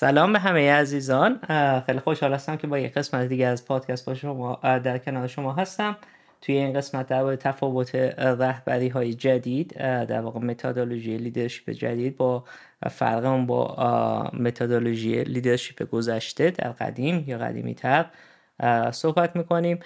[0.00, 1.40] سلام به همه عزیزان.
[1.86, 5.52] خیلی خوشحال هستم که با یک قسمت دیگه از پادکست با شما در کنار شما
[5.52, 5.96] هستم.
[6.40, 12.44] توی این قسمت در تفاوت رهبری های جدید در واقع متدولوژی leadership جدید با
[12.90, 18.06] فرق اون با متدولوژی leadership گذشته در قدیم یا قدیمی تر
[18.90, 19.78] صحبت می‌کنیم.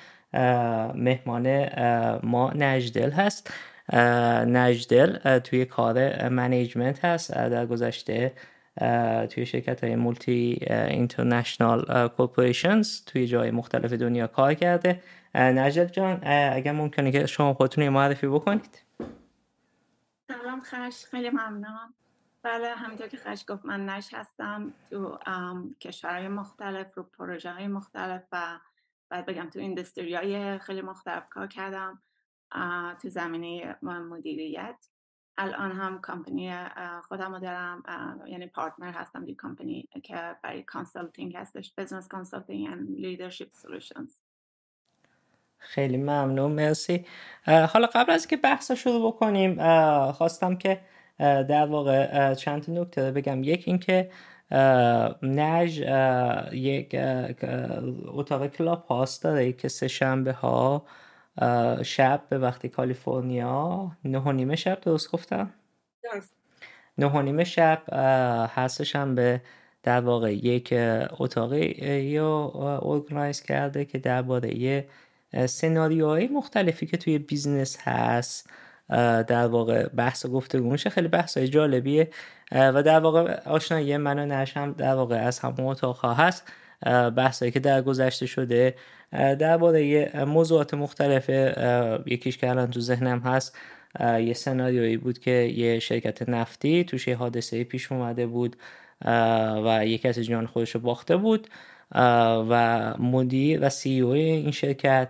[0.94, 1.68] مهمان
[2.22, 3.54] ما نجدل هست.
[4.46, 7.32] نجدل توی کار management هست.
[7.32, 8.32] در گذشته
[9.30, 15.02] توی شرکت های multi international corporations توی جای مختلف دنیا کار کرده.
[15.34, 16.20] نجد جان
[16.52, 18.84] اگر ممکنه که شما خودتون معرفی بکنید.
[20.28, 21.94] سلام خش خیلی ممنونم
[22.42, 25.18] بله همینطور که خش گفت من نش هستم تو
[25.80, 28.58] کشورهای مختلف رو پروژه های مختلف و
[29.10, 32.02] باید بگم تو industry های خیلی مختلف کار کردم
[33.02, 34.86] تو زمینه مدیریت.
[35.38, 36.52] الان هم کمپانی
[37.08, 37.82] خودم رو دارم
[38.26, 44.14] یعنی partner هستم یه کمپانی که برای consulting هستش business consulting and leadership solutions
[45.58, 47.06] خیلی ممنون مرسی.
[47.46, 49.56] حالا قبل از که بحث شروع بکنیم
[50.12, 50.80] خواستم که
[51.18, 53.44] در واقع چند نکته بگم.
[53.44, 54.10] یک اینکه
[55.22, 55.78] نج
[56.52, 56.96] یک
[58.08, 60.86] اتاق Clubhouse داره که سه شنبه ها
[61.82, 65.50] شب به وقتی کالیفرنیا نه و نیمه شب درست گفتم؟
[66.98, 67.82] نه و نیمه شب
[68.54, 69.40] هستش هم به
[69.82, 70.74] در واقع یک
[71.18, 71.66] اتاقی
[72.02, 72.52] یا
[72.82, 74.88] organize کرده که درباره یه
[75.46, 78.50] سناریوهای مختلفی که توی business هست
[79.26, 80.90] در واقع بحث و گفته میشه.
[80.90, 82.10] خیلی بحث جالبیه
[82.52, 86.52] و در واقع آشنایی من و نش هم در واقع از همون اتاق هست.
[87.16, 88.74] بحثایی که در گذشته شده
[89.12, 91.28] درباره موضوعات مختلف
[92.06, 93.58] یکیش که الان تو ذهنم هست
[94.00, 98.56] یه سناریویی بود که یه شرکت نفتی توش یه حادثه پیش اومده بود
[99.64, 101.48] و یه کسی جان خودش رو باخته بود
[102.48, 105.08] و مدیر و سی او این شرکت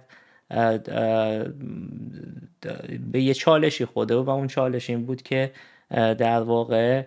[3.13, 5.51] به یه چالشی خوده و اون چالش این بود که
[5.91, 7.03] در واقع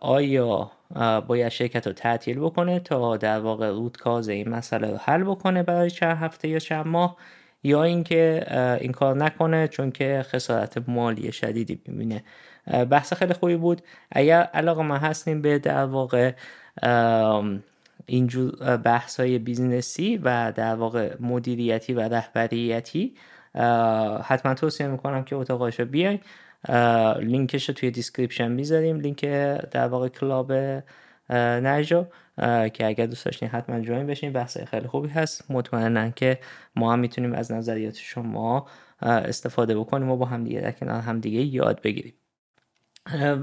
[0.00, 0.70] آیا
[1.26, 5.62] باید شرکت رو تعطیل بکنه تا در واقع root cause این مسئله رو حل بکنه
[5.62, 7.16] برای چند هفته یا چند ماه
[7.62, 8.46] یا اینکه
[8.80, 12.24] این کار نکنه چون که خسارت مالی شدیدی می‌بینه.
[12.90, 13.82] بحث خیلی خوبی بود.
[14.12, 16.32] اگر علاقه‌مند هستین به در واقع
[18.06, 23.14] اینجور بحث های business ی و در واقع مدیریتی و رهبریتی
[24.22, 26.20] حتما توصیه می‌کنم که اتاقاش رو بیاین.
[27.20, 29.24] لینکش رو توی description می‌ذاریم لینک
[29.70, 30.52] در واقع club
[31.32, 32.08] نجا
[32.72, 35.50] که اگر دوست داشتین حتما join بشین بحث خیلی خوبی هست.
[35.50, 36.38] مطمئنا که
[36.76, 38.66] ما هم می‌تونیم از نظریات شما
[39.02, 42.14] استفاده بکنیم و با هم دیگه در کنار هم دیگه یاد بگیریم.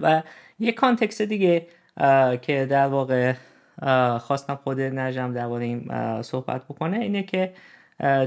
[0.01, 0.23] و
[0.59, 1.67] یه context دیگه
[2.41, 3.33] که در واقع
[4.19, 7.53] خواستم خود نجم درباره این صحبت بکنه اینه که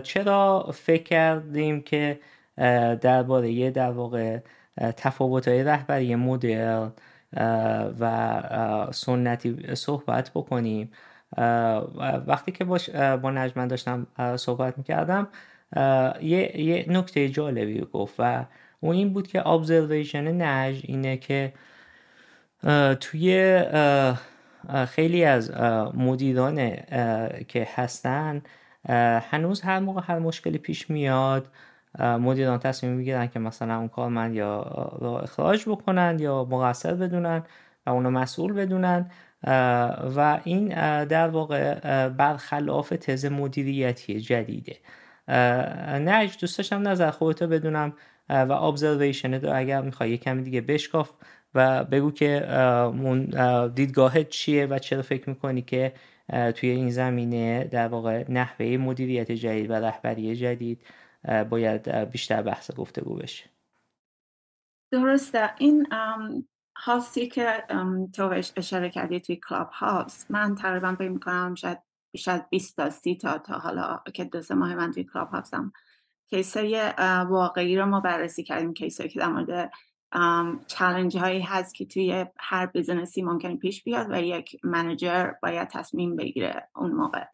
[0.02, 2.20] چرا فکر کردیم که
[3.00, 4.38] درباره یه در واقع
[4.96, 6.92] تفاوت های رهبری مدرن
[8.00, 10.90] و سنتی صحبت بکنیم.
[12.26, 14.06] وقتی که باش با نجمن داشتم
[14.36, 15.28] صحبت می‌کردم
[16.22, 18.44] یه, یه نکته جالبی گفت و
[18.80, 21.52] اون این بود که ابزرویشن نج اینه که
[23.00, 23.62] توی
[24.88, 25.50] خیلی از
[25.94, 26.76] مدیران
[27.48, 28.42] که هستن
[29.30, 31.48] هنوز هر موقع هر مشکلی پیش میاد
[31.98, 34.62] مدیران تصمیم می‌گیرن که مثلا اون کارمند یا
[35.00, 37.42] را اخراج بکنن یا مقصر بدونن
[37.86, 39.10] و اونو مسئول بدونن
[40.16, 40.68] و این
[41.04, 44.76] در واقع برخلاف تز مدیریتی جدیده.
[45.98, 47.92] نج دوست داشتم نظر خودتو بدونم
[48.28, 51.10] و ابزرویشن دو اگر می‌خوای کمی دیگه بشکاف
[51.54, 52.46] و بگو که
[53.74, 55.92] دیدگاهت چیه و چرا فکر می‌کنی که
[56.54, 60.80] توی این زمینه در واقع نحوه مدیریت جدید و رهبری جدید
[61.50, 63.50] باید بیشتر بحث گفتگو بشه.
[64.92, 65.50] درسته.
[65.58, 65.86] این
[66.76, 67.64] هاستی که
[68.12, 71.78] تو اشاره کردی توی Clubhouse من تقریبا فکر می‌کنم شاید
[72.12, 75.72] بیشتر 20 تا 30 تا تا حالا که دو سه ماه من توی Clubhouse م
[76.30, 76.92] case ای
[77.28, 79.72] واقعی رو ما بررسی کردیم case ایی که در مورد
[80.66, 85.68] challenge هایی هست که توی هر business ی ممکن پیش بیاد و یک manager باید
[85.68, 87.24] تصمیم بگیره اون موقع.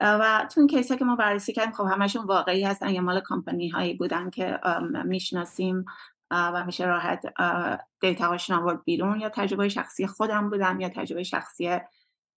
[0.00, 2.88] و تو این کیس که ما بررسی کردیم خب همشون واقعی هستن.
[2.90, 4.60] یا مال کمپانی هایی بودن که
[5.04, 5.84] می‌شناسیم
[6.30, 7.22] و میشه راحت
[8.00, 9.20] دیتا هاشون آورد بیرون.
[9.20, 11.78] یا تجربه شخصی خودم بودم یا تجربه شخصی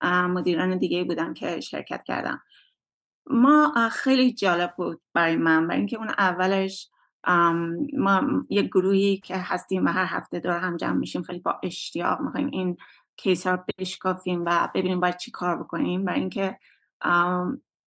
[0.04, 2.42] مدیران دیگه بودن که شرکت کردم.
[3.28, 5.68] ما خیلی جالب بود برای من.
[5.68, 6.90] برای اینکه اون اولش
[7.98, 12.22] ما یک گروهی که هستیم و هر هفته دور هم جمع میشیم خیلی با اشتیاق
[12.22, 12.78] می‌خوایم این
[13.18, 16.06] case ها رو بشکافیم و ببینیم باید چی کار بکنیم.
[16.06, 16.60] برای اینکه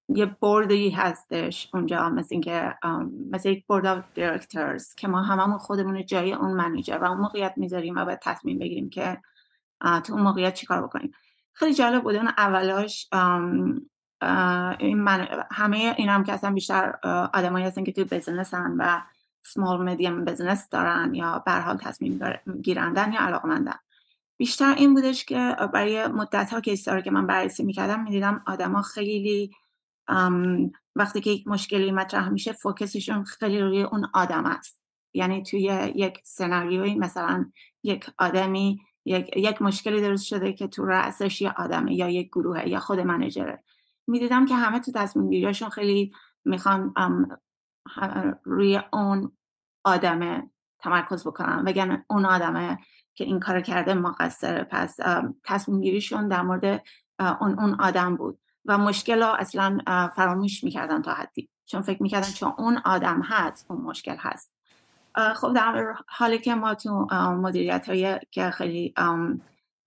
[0.09, 2.75] یه board ی هستش اونجا مثل اینکه
[3.31, 7.55] مثل یک board of directors که ما هممون خودمون جای اون manager و اون موقعیت
[7.57, 9.21] می‌ذاریم و باید تصمیم بگیریم که
[10.05, 11.13] تو اون موقعیت چیکار بکنیم.
[11.53, 13.09] خیلی جالب بود اون اولاش
[14.81, 16.95] این من همه این هم که اصلا بیشتر
[17.35, 19.03] آدمایی هستن که توی business و
[19.43, 22.21] small medium business دارن یا به حال تصمیم
[22.62, 23.79] گیرندن یا علاقمندن.
[24.37, 29.50] بیشتر این بودش که برای مدت ها که که من بررسی می‌کردم می‌دیدم آدما خیلی
[30.97, 34.83] وقتی که یک مشکلی مطرح میشه فوکسشون خیلی روی اون آدم است.
[35.15, 37.50] یعنی توی یک سناریوی مثلا
[37.83, 42.69] یک آدمی یک, یک مشکلی درست شده که تو رأسش یه آدمه یا یک گروهه
[42.69, 43.65] یا خود منجره
[44.06, 46.12] می‌دیدم که همه تو تصمیم گیریاشون خیلی
[46.44, 46.94] می‌خوان
[48.44, 49.37] روی اون
[49.85, 52.79] آدمه تمرکز بکنن وگرنه اون آدمه
[53.17, 54.65] که این کار کرده مقصره.
[54.71, 54.97] پس
[55.45, 56.83] تصمیم گیریشون در مورد
[57.41, 59.79] اون, اون آدم بود و مشکل ها اصلا
[60.17, 61.49] فراموش می‌کردن تا حدی.
[61.67, 64.53] چون فکر می‌کردن چون اون آدم هست اون مشکل هست.
[65.37, 67.07] خب در حالی که ما تو
[67.41, 68.95] مدیریت های که خیلی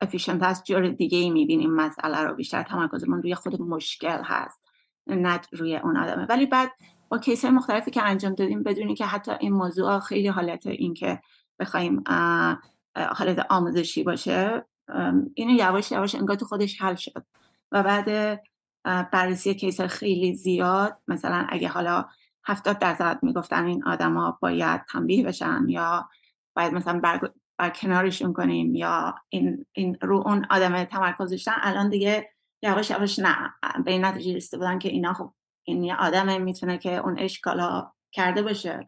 [0.02, 2.36] افیشنت هست جور دیگه ای می‌بینیم مسئله رو.
[2.36, 4.62] بیشتر تمرکزمون روی خود مشکل هست
[5.08, 6.26] نه روی اون آدمه.
[6.26, 6.72] ولی بعد
[7.10, 11.22] با کیس مختلفی که انجام دادیم بدونی که حتی این موضوع خیلی حالت این که
[11.60, 12.04] بخوایم
[12.96, 14.66] حالت آموزشی باشه
[15.34, 17.26] اینو یواش یواش انگار تو خودش حل شد.
[17.72, 18.42] و بعد
[18.84, 22.06] بررسی کیس خیلی زیاد مثلا اگه حالا
[22.46, 26.10] هفتاد درصد می‌گفتن این آدما باید تنبیه بشن یا
[26.56, 31.90] باید مثلا بر, بر کنارشون کنیم یا این, این رو اون آدم تمرکز داشتن الان
[31.90, 32.30] دیگه
[32.62, 33.54] یواش یواش نه.
[33.86, 35.34] به این نتیجه رسیده بودن که اینا خب
[35.64, 38.88] این یه آدمه می‌تونه که اون اشکالا کرده باشه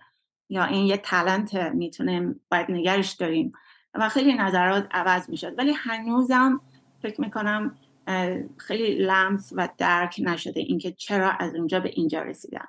[0.50, 3.52] یا این یه تلنت می‌تونه باید نگرش داریم.
[3.94, 5.60] و خیلی نظرات عوض می‌شد.
[5.60, 6.62] ولی هنوزم
[7.02, 7.78] فکر می‌کنم
[8.58, 12.66] خیلی لمس و درک نشده اینکه چرا از اونجا به اینجا رسیدن.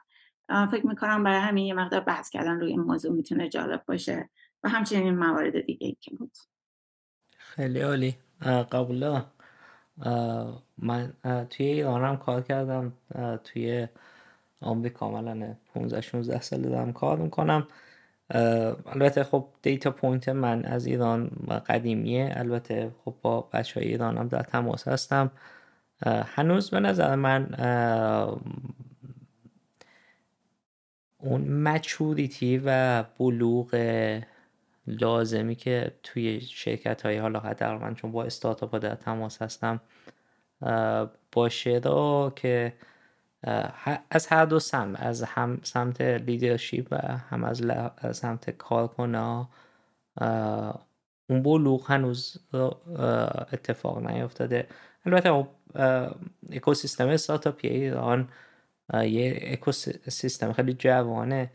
[0.70, 4.28] فکر می‌کنم برای همین یه مقدار بحث کردن روی این موضوع می‌تونه جالب باشه
[4.64, 6.32] و همچنین موارد دیگه ای که بود.
[7.38, 8.16] خیلی عالی.
[8.72, 9.24] قبلا
[10.78, 11.12] من
[11.50, 12.92] توی ایران کار کردم.
[13.44, 13.88] توی
[14.60, 14.98] آمریکا.
[14.98, 17.68] کاملا 15 16 سال دارم کار می‌کنم.
[18.30, 21.30] البته خب data point من از ایران
[21.66, 22.32] قدیمیه.
[22.36, 25.30] البته خب با بچه های ایران هم در تماس هستم.
[26.06, 27.48] هنوز به نظر من
[31.18, 33.74] اون maturity و بلوغ
[34.86, 39.80] لازمی که توی شرکت های حالا حداقل من چون با استارتاپ در تماس هستم
[41.32, 42.72] باشه رو که
[44.10, 47.62] از هر دو سمت از هم سمت لیدرشپ و هم از
[48.16, 49.46] سمت کارکنه
[51.30, 52.36] اون بلوغ هنوز
[53.52, 54.68] اتفاق نیفتاده.
[55.06, 55.48] البته خب
[56.50, 58.28] اکوسیستم استارتاپی ایران
[58.94, 61.50] یه اکوسیستم خیلی جوانه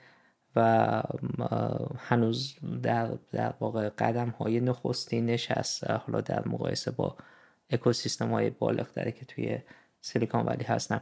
[0.55, 1.01] و
[1.97, 7.17] هنوز در, در واقع قدم های نخستینش هست حالا در مقایسه با
[7.69, 9.59] اکوسیستم های بالغتری که توی
[10.01, 11.01] سیلیکون ولی هستن.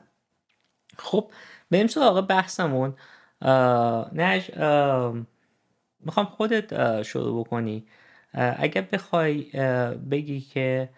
[0.98, 1.32] خب
[1.72, 2.94] بریم سراغ بحثمون.
[4.14, 4.52] نج
[6.00, 7.86] می‌خوام خودت شروع بکنی.
[8.34, 9.44] اگر بخوای
[10.12, 10.90] بگی که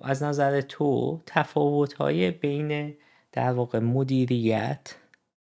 [0.00, 2.94] از نظر تو تفاوت های بین
[3.32, 4.94] در واقع مدیریت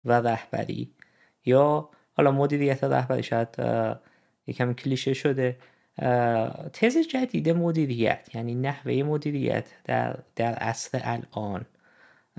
[0.05, 0.91] و رهبری
[1.45, 3.49] یا حالا مدیریت و رهبری شاید
[4.47, 5.57] یکم کلیشه شده.
[6.73, 11.67] تز جدید مدیریت یعنی نحوه مدیریت در, در عصر الان.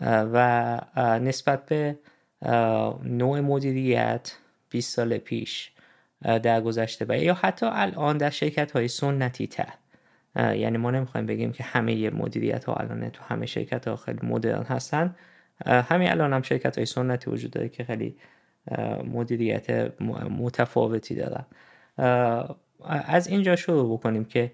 [0.01, 0.79] و
[1.19, 1.97] نسبت به
[3.03, 4.37] نوع مدیریت
[4.69, 5.71] 20 سال پیش
[6.21, 9.73] در گذشته و یا حتی الان در شرکت های سنتی تر.
[10.35, 14.63] یعنی ما نمی‌خوایم بگیم که همه مدیریت ها الان تو همه شرکت ها خیلی مدرن
[14.63, 15.15] هستن.
[15.65, 18.17] همین الان هم شرکت های سنتی وجود داره که خیلی
[19.03, 20.01] مدیریت
[20.39, 21.45] متفاوتی دارن.
[23.05, 24.51] از اینجا شروع بکنیم که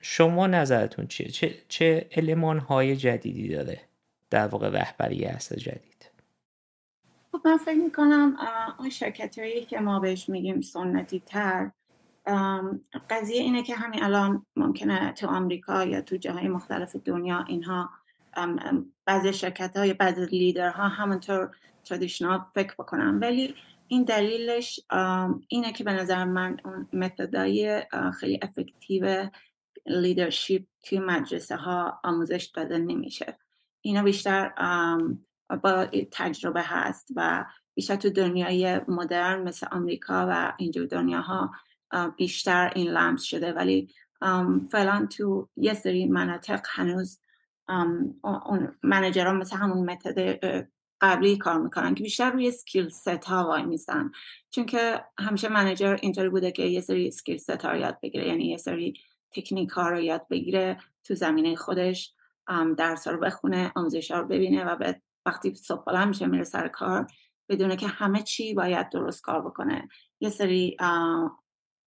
[0.00, 3.80] شما نظرتون چیه؟ چه, چه علمان های جدیدی داره
[4.30, 6.10] در واقع رهبری اصل جدید؟
[7.32, 8.36] خب من فکر می‌کنم
[8.78, 11.70] اون شرکت هایی که ما بهش میگیم سنتی تر
[13.10, 17.90] قضیه اینه که همین الان ممکنه تو آمریکا یا تو جاهای مختلف دنیا اینها
[19.04, 23.18] بعضی شرکت ها یا بعضی لیدر ها همونطور traditional فکر بکنن.
[23.18, 23.54] ولی
[23.88, 24.80] این دلیلش
[25.48, 27.82] اینه که به نظر من اون متدای
[28.20, 29.28] خیلی effective
[29.86, 33.38] leadership توی مدرسه ها آموزش داده نمیشه.
[33.80, 34.52] اینا بیشتر
[35.62, 37.44] با تجربه هست و
[37.74, 41.50] بیشتر تو دنیای مدرن مثل آمریکا و اینجور دنیاها
[42.16, 43.52] بیشتر این لمس شده.
[43.52, 43.88] ولی
[44.70, 47.20] فعلا تو یه سری مناطق هنوز
[48.46, 50.44] اون منیجرا مثل همون متد
[51.00, 54.10] قبلی کار می‌کنن که بیشتر روی skill set ها وای میسن.
[54.50, 58.28] چون که همیشه manager اینطوری بوده که یه سری سکیل ست ها یاد بگیره.
[58.28, 58.94] یعنی یه سری
[59.32, 62.14] تکنیک ها رو یاد بگیره تو زمینه خودش
[62.78, 67.06] درس رو بخونه آموزش رو ببینه و به وقتی صبح بلند میشه میره سر کار
[67.48, 69.88] بدونه که همه چی باید درست کار بکنه.
[70.20, 70.76] یه سری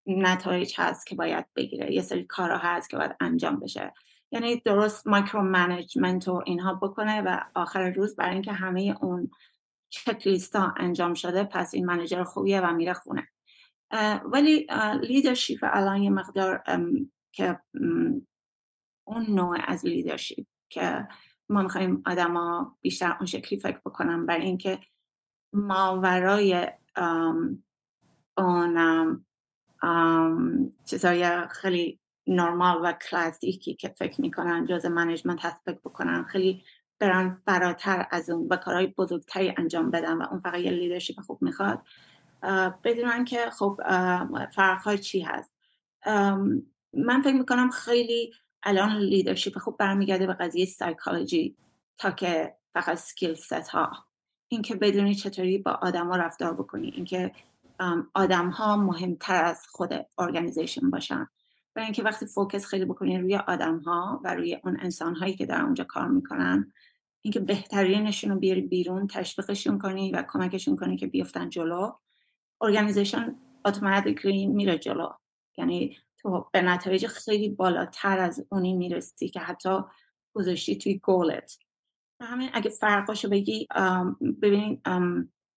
[0.08, 3.94] نتایج هست که باید بگیره یه سری کارها هست که باید انجام بشه.
[4.32, 9.32] یعنی درست micro management و اینها بکنه و آخر روز برای اینکه همه اون
[9.90, 13.28] چک ها انجام شده پس این manager خوبیه و میره خونه.
[14.26, 14.68] ولی
[15.02, 16.64] leadership الان یه مقدار
[17.34, 17.60] که
[19.08, 21.08] اون نوع از leadership که
[21.50, 24.80] ما می‌خوایم آدما بیشتر اون شکلی فکر بکنم برای اینکه
[25.54, 26.68] ماورای
[28.38, 29.26] اون
[30.86, 36.64] چیزای خیلی نرمال و کلاسیکی که فکر می‌کنن جز management هست فکر بکنن خیلی
[37.00, 41.42] برن فراتر از اون و کارهای بزرگتری انجام بدن و اون فقط یه leadership خوب
[41.42, 41.82] می‌خواد
[42.84, 43.80] بدونن که خب
[44.56, 45.54] فرقهای چی هست.
[46.94, 48.34] من فکر می‌کنم خیلی
[48.64, 51.56] الان leadership خوب برمیگرده به قضیه سایکولوژی
[51.98, 53.92] تا که فقط skill set ها
[54.48, 57.32] اینکه بدونی چطوری با آدما رفتار بکنی اینکه
[58.14, 61.28] آدم ها مهمتر از خود organization باشن
[61.76, 65.46] برای اینکه وقتی focus خیلی بکنی روی آدم ها و روی اون انسان هایی که
[65.46, 66.74] در اونجا کار می‌کنن
[67.22, 71.92] اینکه بهترینشون رو بیاری بیرون تشویقشون کنی و کمکشون کنی که بیفتن جلو
[72.62, 75.10] organization automatically میره جلو.
[75.58, 79.80] یعنی تو به نتایج خیلی بالاتر از اونی می‌رسی که حتی
[80.34, 81.58] گذاشتی توی گولت.
[82.22, 83.68] همین اگه فرقاشو بگی
[84.42, 84.82] ببینید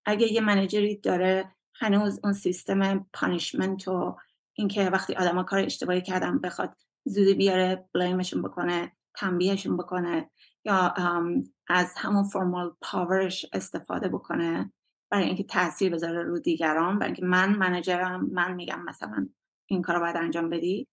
[0.04, 4.16] اگه یه منیجری داره هنوز اون سیستم پانیشمنت و
[4.54, 10.30] اینکه وقتی آدما کار اشتباهی کردن بخواد زودی بیاره بلیمشون بکنه تنبیهشون بکنه
[10.64, 10.94] یا
[11.68, 14.72] از همون فرمال پاورش استفاده بکنه
[15.10, 19.28] برای اینکه تاثیر بذاره رو دیگران برای اینکه من منجرم من میگم مثلا
[19.66, 20.88] این کار رو باید انجام بدی؟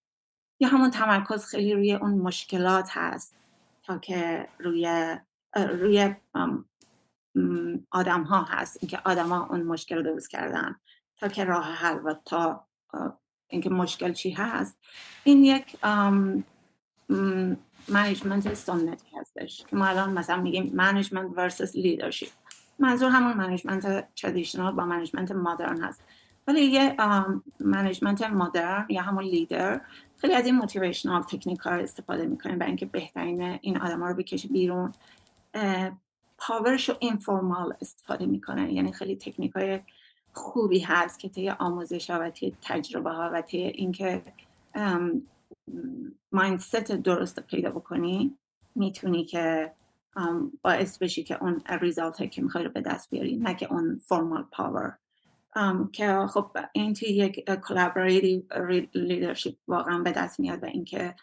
[0.60, 3.36] یا همون تمرکز خیلی روی اون مشکلات هست
[3.84, 5.16] تا که روی
[5.56, 6.16] روی
[7.92, 10.76] آدم ها هست اینکه آدما اون مشکل رو درست کردن
[11.18, 12.68] تا که راه حل و تا
[13.48, 14.78] اینکه مشکل چی هست.
[15.24, 15.78] این یک
[17.88, 22.28] management سنتی هستش که ما الان مثلا میگیم management versus leadership
[22.80, 26.04] منظور همون management traditional با management مدرن هست.
[26.48, 26.96] ولی یه
[27.60, 29.82] management مدرن یا همون لیدر
[30.18, 34.48] خیلی از این motivational تکنیک ها استفاده می‌کنه برای اینکه بهترین این آدم رو بکشه
[34.48, 34.92] بیرون.
[36.38, 39.80] power ش رو informal استفاده می‌کنه یعنی خیلی تکنیک های
[40.34, 44.22] خوبی هست که طی آموزش ها و طی تجربه ها و طی اینکه
[46.32, 48.38] mindset درست پیدا بکنی
[48.76, 49.74] می‌تونی که
[50.62, 54.44] باعث بشی که اون result که می‌خوای رو به دست بیاری نه که اون formal
[54.52, 54.98] power
[55.92, 58.48] که خب این توی یک collaborative
[58.94, 61.16] leadership واقعا به دست میاد و اینکه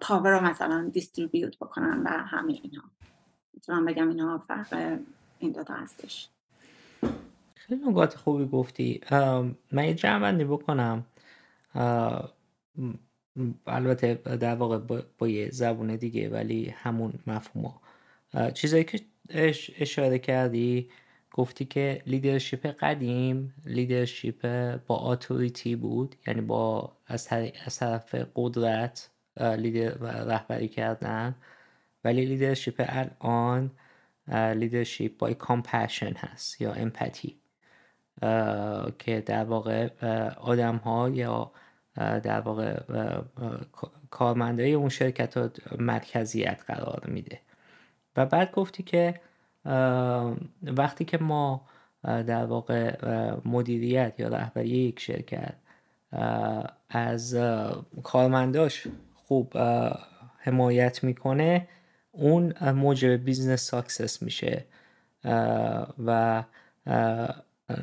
[0.00, 2.82] power رو مثلا distribute بکنن و همه اینا.
[3.54, 4.98] می‌تونم بگم اینا فرق
[5.38, 6.28] این دوتا هستش.
[7.54, 9.00] خیلی نکات خوبی گفتی.
[9.72, 11.06] من یه جمع بکنم.
[13.66, 17.74] البته در واقع با, یه زبون دیگه ولی همون مفهوم
[18.54, 19.00] چیزایی که
[19.78, 20.90] اشاره کردی
[21.32, 27.28] گفتی که leadership قدیم leadership با authority بود یعنی با از,
[27.78, 29.88] طرف قدرت لیدر
[30.24, 31.34] رهبری کردن.
[32.04, 33.70] ولی leadership الان
[34.54, 37.36] leadership با compassion هست یا empathy
[38.98, 39.88] که در واقع
[40.34, 41.52] آدم ها یا
[41.96, 42.80] در واقع
[44.10, 47.40] کارمندای اون شرکت ها مرکزیت قرار میده.
[48.16, 49.20] و بعد گفتی که
[50.62, 51.66] وقتی که ما
[52.02, 52.96] در واقع
[53.44, 55.54] مدیریت یا رهبری یک شرکت
[56.90, 57.36] از
[58.02, 59.56] کارمنداش خوب
[60.38, 61.68] حمایت می‌کنه
[62.12, 64.64] اون موجب business success میشه.
[66.06, 66.44] و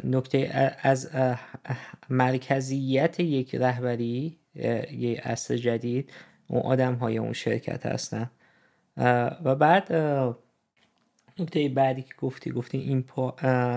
[0.04, 1.10] نکته از
[2.10, 4.38] مرکزیت یک رهبری
[4.92, 6.12] یک عصر جدید
[6.48, 8.30] اون آدم های اون شرکت هستن.
[9.44, 9.92] و بعد
[11.40, 13.06] نکته بعدی که گفتی گفتی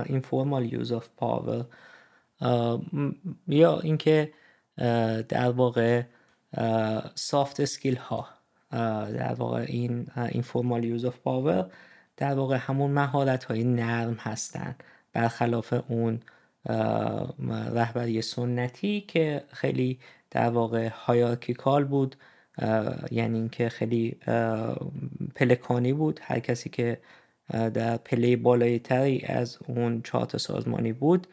[0.08, 1.64] informal use of power
[3.48, 4.32] یا اینکه
[5.28, 6.02] در واقع
[7.14, 8.28] soft skill ها
[9.10, 11.70] در واقع این informal use of power
[12.16, 16.20] در واقع همون مهارت های نرم هستند برخلاف اون
[17.74, 19.98] رهبری سنتی که خیلی
[20.30, 22.16] در واقع هایارکیکال بود
[23.10, 24.16] یعنی اینکه خیلی
[25.34, 26.20] پلکانی بود.
[26.22, 27.00] هر کسی که
[27.50, 31.26] در پله بالایی تری از اون چارت سازمانی بود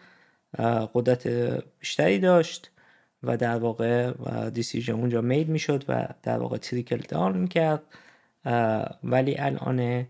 [0.93, 1.27] قدرت
[1.79, 2.71] بیشتری داشت
[3.23, 4.11] و در واقع
[4.49, 7.81] دیسیژن اونجا مید می‌شد و در واقع تریکل دان می‌کرد.
[9.03, 10.07] ولی الان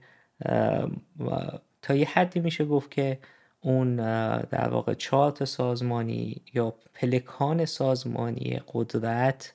[1.81, 3.19] تا یه حدی میشه گفت که
[3.61, 3.95] اون
[4.41, 9.53] در واقع چارت سازمانی یا پلکان سازمانی قدرت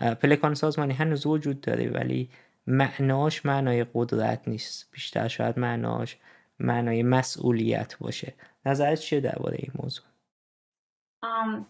[0.00, 2.30] پلکان سازمانی هنوز وجود داره ولی
[2.66, 4.88] معناش معنای قدرت نیست.
[4.92, 6.16] بیشتر شاید معناش
[6.58, 8.34] معنای مسئولیت باشه.
[8.66, 10.04] نظرت چیه درباره این موضوع؟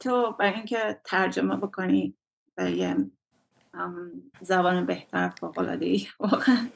[0.00, 2.14] تو برای اینکه ترجمه بکنی
[2.58, 2.96] یه
[4.40, 5.32] زبان بهتر
[6.18, 6.68] واقعا.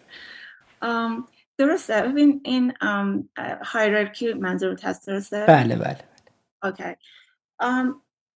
[1.59, 2.03] درسته.
[2.03, 2.75] ببین این
[3.65, 5.99] هایرارکی منظورت هست درسته؟ بله بله
[6.63, 6.97] اوکی.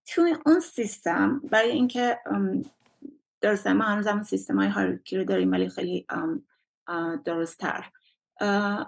[0.06, 2.18] توی اون سیستم برای اینکه
[3.44, 6.06] درسته ما هنوز سیستم های هایرارکی رو داریم ولی خیلی
[7.24, 7.90] درست تر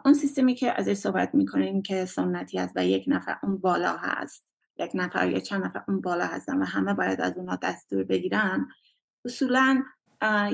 [0.05, 4.47] اون سیستمی که ازش صحبت می‌کنیم که سنتی است و یک نفر اون بالا هست
[4.79, 8.69] یک نفر یا چند نفر اون بالا هستن و همه باید از اونا دستور بگیرن
[9.25, 9.83] اصولا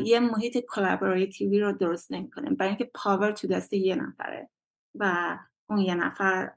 [0.04, 4.50] یه محیط collaborative ی رو درست نمی‌کنه برای اینکه power تو دست یه نفره
[4.94, 6.50] و اون یه نفر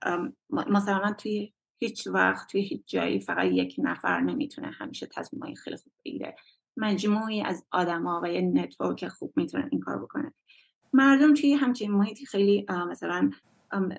[0.50, 5.94] مثلا توی هیچ وقت توی هیچ جایی فقط یک نفر نمی‌تونه همیشه تصمیمای خیلی خوب
[6.06, 6.36] بگیره.
[6.78, 10.34] مجموعی از آدما و یه network خوب می‌تونن این کار بکنه
[10.94, 13.32] مردم توی همچین محیطی خیلی مثلا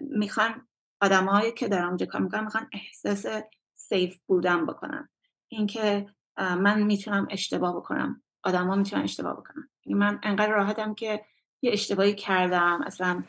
[0.00, 0.66] می‌خوان
[1.00, 3.26] آدمایی که دارم اونجا کار می‌کنن می‌خوان احساس
[3.74, 5.08] سیف بودن بکنن.
[5.48, 8.22] اینکه من می‌تونم اشتباه بکنم.
[8.42, 9.68] آدم ها می‌تونن اشتباه بکنن.
[9.84, 11.24] یعنی من انقدر راحتم که
[11.62, 13.24] یه اشتباهی کردم اصلا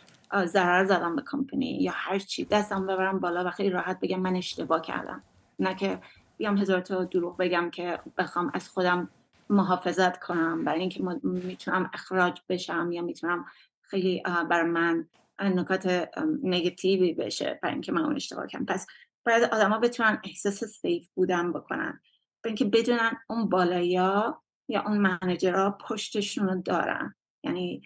[0.45, 4.35] ضرر زدم به کمپانی یا هر چی دستم ببرم بالا و خیلی راحت بگم من
[4.35, 5.23] اشتباه کردم.
[5.59, 6.01] نه که
[6.37, 9.09] بیام هزار تا دروغ بگم که بخوام از خودم
[9.49, 13.45] محافظت کنم برای اینکه می‌تونم اخراج بشم یا می‌تونم
[13.81, 15.07] خیلی بر من
[15.39, 16.09] نکات
[16.43, 18.87] نگتیوی بشه برای اینکه من اون اشتباه کردم پس
[19.25, 22.01] باید آدما بتونن احساس سیف بودن بکنن.
[22.43, 27.15] برای اینکه بدونن اون بالایا یا اون منجرها پشتشون رو دارن.
[27.43, 27.81] یعنی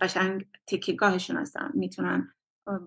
[0.00, 1.70] قشنگ تکیگاهشون هستن.
[1.74, 2.34] می‌تونن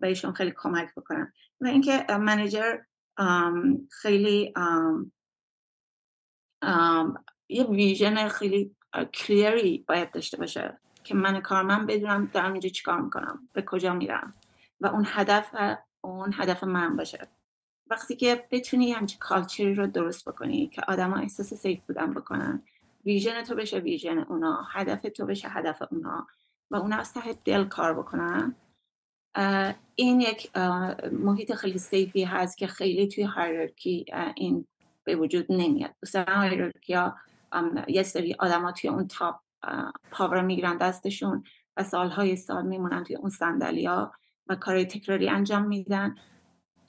[0.01, 1.33] بهشون خیلی کمک بکنن.
[1.61, 2.77] و اینکه منیجر
[3.91, 4.53] خیلی
[7.49, 8.75] یه ویژن خیلی
[9.13, 14.33] کلیری باید داشته باشه که من کارمند بدونم دارم اینجا چیکار می‌کنم به کجا میرم
[14.81, 15.55] و اون هدف
[16.01, 17.27] اون هدف من باشه.
[17.87, 22.63] وقتی که بتونی همچین کالچری رو درست بکنی که آدما احساس سیف بودن بکنن
[23.05, 26.27] ویژن تو بشه ویژن اونا هدف تو بشه هدف اونا
[26.71, 28.55] و اونا از ته دل کار بکنن
[29.95, 30.57] این یک
[31.11, 34.67] محیط خیلی سیفی هست که خیلی توی هایرارکی این
[35.03, 35.95] به وجود نمیاد.
[36.03, 37.15] مثلا هایرارکی ها
[37.87, 39.35] یه سری آدما توی اون تاپ
[40.11, 41.43] پاور می‌گیرن دستشون
[41.77, 44.11] و سالهای سال میمونن توی اون سندلیا
[44.47, 46.15] و کار تکراری انجام میدن.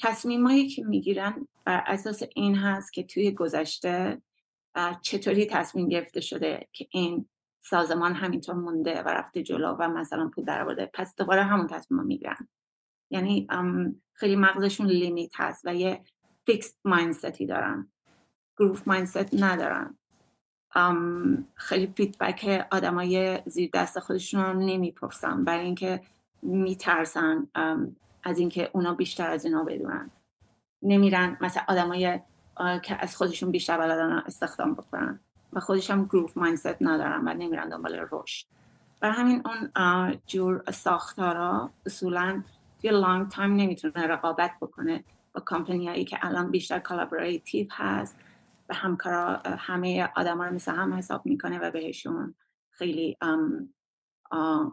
[0.03, 4.23] تصمیمایی که می‌گیرن بر اساس این هست که توی گذشته
[5.03, 7.29] چطوری تصمیم گرفته شده که این
[7.61, 12.49] سازمان همینطور مونده و رفته جلو و مثلا پول در پس دوباره همون تصمیم می‌گیرن.
[13.11, 13.47] یعنی
[14.13, 16.05] خیلی مغزشون لیمیت هست و یه
[16.47, 17.93] fixed mindset ی دارن.
[18.59, 19.99] growth mindset ندارن.
[21.55, 25.45] خیلی feedback آدمای زیر دست خودشون رو نمی‌پرسن.
[25.45, 26.01] برای اینکه
[26.43, 27.47] میترسن
[28.25, 30.11] از اینکه اونا بیشتر از اینا بدونن.
[30.83, 32.21] نمیرن مثلا آدمای
[32.83, 35.21] که از خودشون بیشتر بلدن استخدام بکنن.
[35.53, 38.47] و خودش هم growth mindset ندارن و نمیرن دنبال رشد.
[39.01, 42.43] بر همین اون جور ساختارا اصولا
[42.81, 48.17] توی long time نمی‌تونه رقابت بکنه با کمپنیایی که الان بیشتر collaborative هست.
[48.69, 52.35] و همکارا همه آدم رو مثل هم حساب می‌کنه و بهشون
[52.71, 53.17] خیلی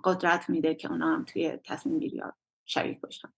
[0.04, 2.22] قدرت میده که اونا هم توی تصمیم گیری
[2.66, 3.30] شریک باشن.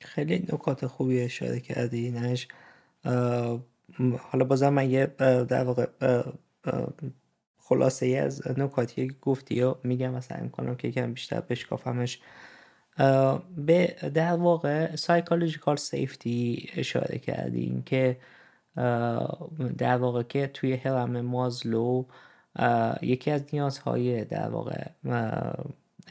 [0.00, 2.48] خیلی نکات خوبی اشاره کردی نش
[4.18, 5.06] حالا بازم من یه
[5.48, 5.86] در واقع
[7.58, 12.20] خلاصه ای از نکاتی که گفتی و میگم و سعی می‌کنم که یکم بیشتر بشکافمش.
[13.56, 18.20] به در واقع سایکولوژیکال سیفتی اشاره کردیم که
[19.78, 22.04] در واقع که توی هرم مازلو
[23.02, 24.84] یکی از نیازهای در واقع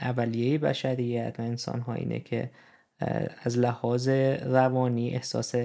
[0.02, 2.52] اولیه بشریت و انسان ها اینه که
[3.44, 4.08] از لحاظ
[4.46, 5.56] روانی احساس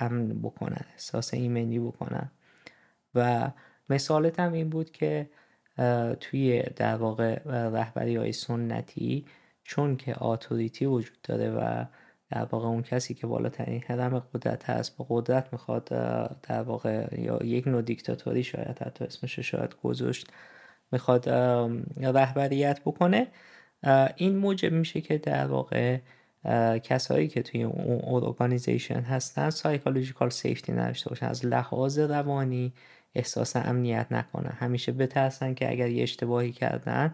[0.00, 2.30] امن بکنن احساس ایمنی بکنن.
[3.14, 3.50] و
[3.88, 5.30] مثالت هم این بود که
[6.20, 9.26] توی در واقع رهبری های سنتی
[9.62, 11.84] چون که authority وجود داره و
[12.32, 15.84] در واقع اون کسی که بالاترین هرم قدرت هست با قدرت می‌خواد
[16.42, 20.26] در واقع یا یک نوع دیکتاتوری شاید حتی اسمش شاید گذاشت
[20.92, 21.28] می‌خواد
[21.98, 23.26] رهبریت بکنه.
[24.16, 25.98] این موجب میشه که در واقع
[26.82, 32.72] کسایی که توی اون organization هستن psychological safety نداشته باشن از لحاظ روانی
[33.14, 34.52] احساس امنیت نکنن.
[34.58, 37.12] همیشه بترسن که اگر یه اشتباهی کردن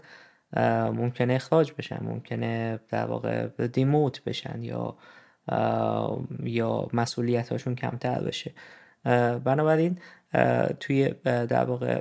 [0.92, 4.96] ممکنه اخراج بشن ممکنه در واقع demote بشن یا
[6.42, 8.52] یا مسئولیتاشون کمتر بشه.
[9.44, 9.98] بنابراین
[10.80, 12.00] توی در واقع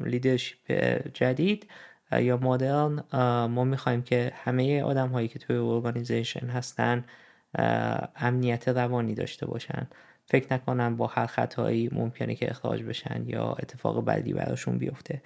[0.00, 0.72] leadership
[1.14, 1.66] جدید
[2.12, 3.02] یا مدرن
[3.46, 7.04] ما می‌خوایم که همه آدم هایی که توی organization هستن
[8.16, 9.88] امنیت روانی داشته باشن.
[10.26, 15.22] فکر نکنم با هر خطایی ممکنه که اخراج بشن یا اتفاق بدی براشون بیفته.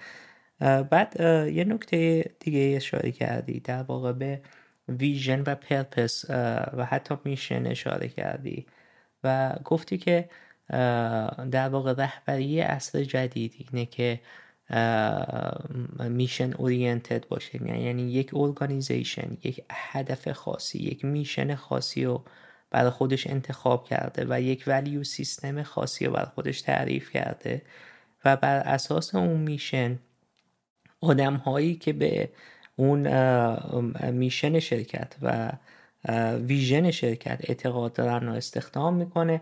[0.59, 1.15] بعد
[1.53, 4.41] یه نکته دیگه اشاره کردی در واقع به
[4.87, 6.25] ویژن و پرپس
[6.73, 8.65] و حتی میشن اشاره کردی
[9.23, 10.29] و گفتی که
[11.51, 14.19] در واقع رهبری اصر جدید اینه که
[16.09, 17.67] میشن اورینتد باشه.
[17.67, 22.25] یعنی یک ارگانیزیشن یک هدف خاصی یک میشن خاصی رو
[22.71, 27.61] برای خودش انتخاب کرده و یک ولیو سیستم خاصی رو برای خودش تعریف کرده
[28.25, 29.99] و بر اساس اون میشن
[31.03, 32.29] آدم هایی که به
[32.75, 33.07] اون
[34.11, 35.51] میشن شرکت و
[36.37, 39.41] ویژن شرکت اعتقاد دارن و استخدام می‌کنه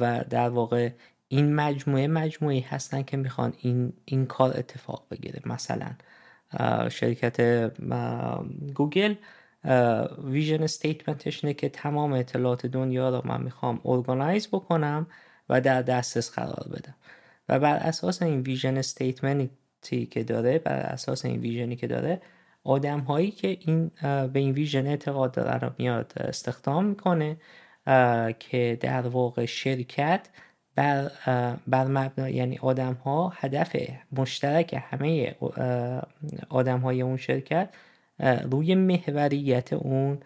[0.00, 0.90] و در واقع
[1.28, 5.42] این مجموعه مجموعی هستن که می‌خوان این, این کار اتفاق بگیره.
[5.46, 5.90] مثلا
[6.88, 7.40] شرکت
[8.74, 9.14] گوگل
[10.24, 15.06] vision statement ش اینه که تمام اطلاعات دنیا رو من می‌خوام organize بکنم
[15.48, 16.94] و در دسترس قرار بدم.
[17.48, 19.50] و بر اساس این vision statement ی
[19.82, 22.20] که داره بر اساس این vision ی که داره
[22.64, 27.36] آدم هایی که این به این vision اعتقاد داره رو میاد استخدام می‌کنه
[28.38, 30.28] که در واقع شرکت
[30.74, 31.10] بر,
[31.66, 33.76] بر مبنا یعنی آدم ها هدف
[34.12, 35.34] مشترک همه
[36.48, 37.68] آدم های اون شرکت
[38.50, 40.18] روی محوریت اون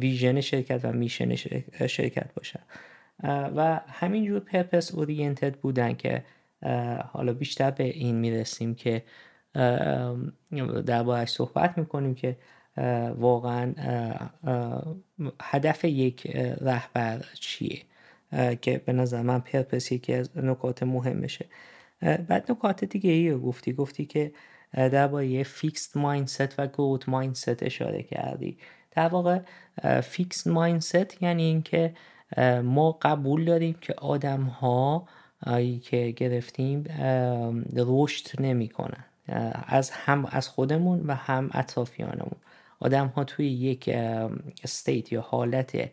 [0.00, 1.34] ویژن شرکت و میشن
[1.86, 2.60] شرکت باشه.
[3.56, 6.24] و همینجور پرپس اورینتد بودن که
[7.12, 9.02] حالا بیشتر به این می‌رسیم که
[10.86, 12.36] دربارهش صحبت می‌کنیم که
[13.16, 13.74] واقعا
[15.42, 16.26] هدف یک
[16.60, 17.82] رهبر چیه؟
[18.60, 21.46] که به نظر من purpose یکی از نکات مهمشه.
[22.00, 23.72] بعد نکات دیگه ای رو گفتی.
[23.72, 24.32] گفتی که
[24.72, 28.58] درباره fixed mindset و growth mindset اشاره کردی.
[28.90, 29.38] در واقع
[30.00, 31.94] fixed mindset یعنی اینکه
[32.62, 35.08] ما قبول داریم که آدم ها
[35.82, 36.84] که گرفتیم
[37.76, 39.04] رشد نمی‌کنن.
[39.66, 42.36] از هم از خودمون و هم اطرافیانمون.
[42.80, 43.88] آدم ها توی یک
[44.64, 45.90] state یا حالت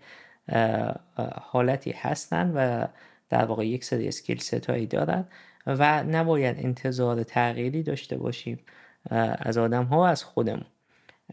[1.41, 2.87] حالتی هستن و
[3.29, 5.25] در واقع یک سری skill set هایی دارن
[5.67, 8.59] و نباید انتظار تغییری داشته باشیم
[9.39, 10.65] از آدم ها و از خودمون.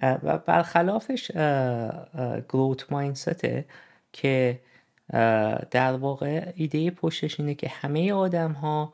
[0.02, 1.30] و برخلافش
[2.48, 3.64] growth mindset ه
[4.12, 4.60] که
[5.70, 8.92] در واقع ایده پشتش اینه که همه آدم ها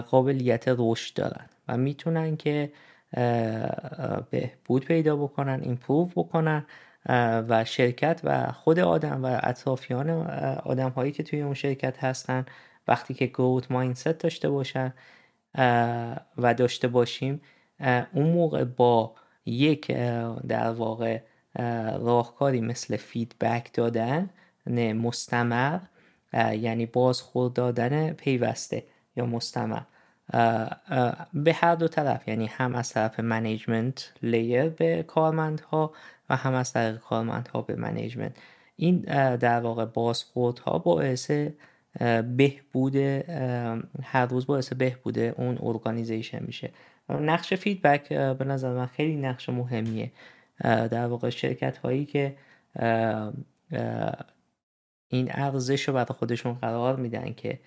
[0.00, 2.72] قابلیت رشد دارن و می‌تونن که
[4.30, 6.66] بهبود پیدا بکنن ایمپروو بکنن
[7.48, 10.10] و شرکت و خود آدم و اطرافیان
[10.64, 12.46] آدم هایی که توی اون شرکت هستن
[12.88, 14.94] وقتی که گروت مایندست داشته باشن
[16.38, 17.40] و داشته باشیم
[18.12, 19.14] اون موقع با
[19.46, 19.86] یک
[20.48, 21.20] در واقع
[21.98, 24.30] راهکاری مثل فیدبک دادن
[24.70, 25.78] مستمر
[26.32, 28.84] یعنی بازخورد دادن پیوسته
[29.16, 29.82] یا مستمر.
[31.34, 35.92] به هر دو طرف یعنی هم از طرف management layer به کارمندها
[36.30, 38.36] و هم از طریق کارمندها به management.
[38.76, 38.98] این
[39.36, 41.30] در واقع بازخوردها باعث
[42.36, 42.96] بهبود
[44.02, 46.70] هر روز باعث بهبود اون organization میشه.
[47.08, 50.12] نقش feedback به نظر من خیلی نقش مهمیه.
[50.64, 52.36] در واقع شرکت هایی که
[55.10, 57.60] این ارزش رو برای خودشون قرار میدن که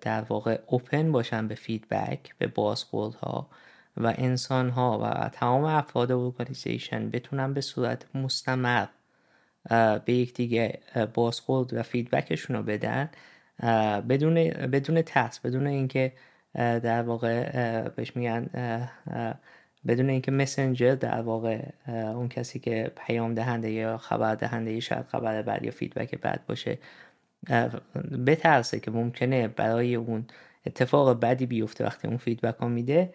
[0.00, 3.48] در واقع open باشن به feedback به بازخوردها
[3.96, 8.86] و انسان ها و تمام افراد organization بتونن به صورت مستمر
[10.04, 10.80] به یکدیگه
[11.14, 13.10] بازخورد و feedback شون رو بدن
[14.08, 16.12] بدون بدون ترس بدون اینکه
[16.54, 18.50] در واقع بهش میگن
[19.86, 25.42] بدون اینکه مسنجر در واقع اون کسی که پیام دهنده یا خبر دهنده شاید خبر
[25.42, 26.78] بعد یا feedback بد باشه
[28.26, 30.26] بترسه که ممکنه برای اون
[30.66, 33.14] اتفاق بدی بیفته وقتی اون feedback ها میده.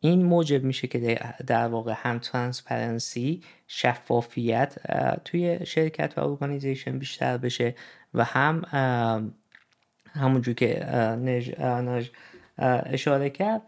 [0.00, 4.74] این موجب میشه که در واقع هم transparency شفافیت
[5.24, 7.74] توی شرکت و organization بیشتر بشه
[8.14, 8.62] و هم
[10.12, 10.84] همونجور که
[11.24, 12.10] نج,
[12.58, 13.62] اشاره کرد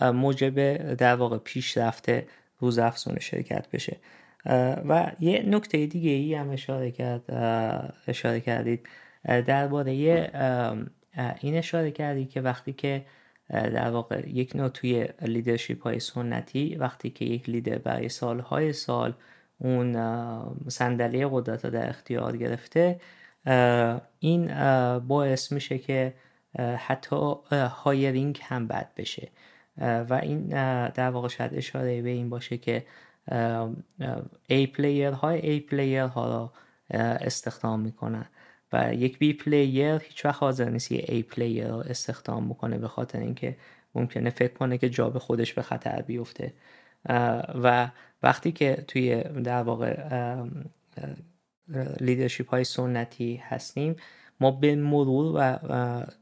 [0.00, 2.10] موجب در واقع پیشرفت
[2.58, 3.96] روز افزون شرکت بشه.
[4.88, 7.30] و یه نکته دیگه ای هم اشاره کرد
[8.08, 8.88] اشاره کردید.
[9.24, 9.92] درباره
[11.40, 13.04] این اشاره کردید که وقتی که
[13.50, 19.14] در واقع یک نوع توی leadership های سنتی وقتی که یک لیدر برای سالهای سال
[19.58, 19.96] اون
[20.68, 23.00] صندلی قدرت رو در اختیار گرفته
[24.18, 24.46] این
[24.98, 26.14] باعث میشه که
[26.58, 29.28] حتی hiring هم بد بشه.
[29.78, 30.46] و این
[30.88, 32.86] در واقع شاید اشاره به این باشه که
[34.46, 36.52] A player های A player ها را
[37.00, 38.26] استخدام می‌کنن.
[38.72, 42.88] و یک B player هیچ وقت حاضر نیست یه A player رو استخدام بکنه به
[42.88, 43.56] خاطر اینکه
[43.94, 46.52] ممکنه فکر کنه که جا به خودش به خطر بیفته.
[47.62, 47.90] و
[48.22, 49.96] وقتی که توی در واقع
[52.00, 53.96] leadership های سنتی هستیم
[54.40, 55.58] ما به مرور و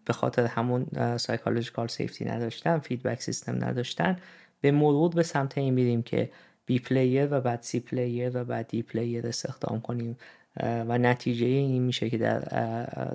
[0.04, 4.16] به خاطر همون psychological safety نداشتن feedback system نداشتن
[4.60, 6.30] به مرور به سمت این میریم که
[6.66, 10.16] B player و بعد C player و بعد D player استخدام کنیم.
[10.60, 12.38] و نتیجه این میشه که در,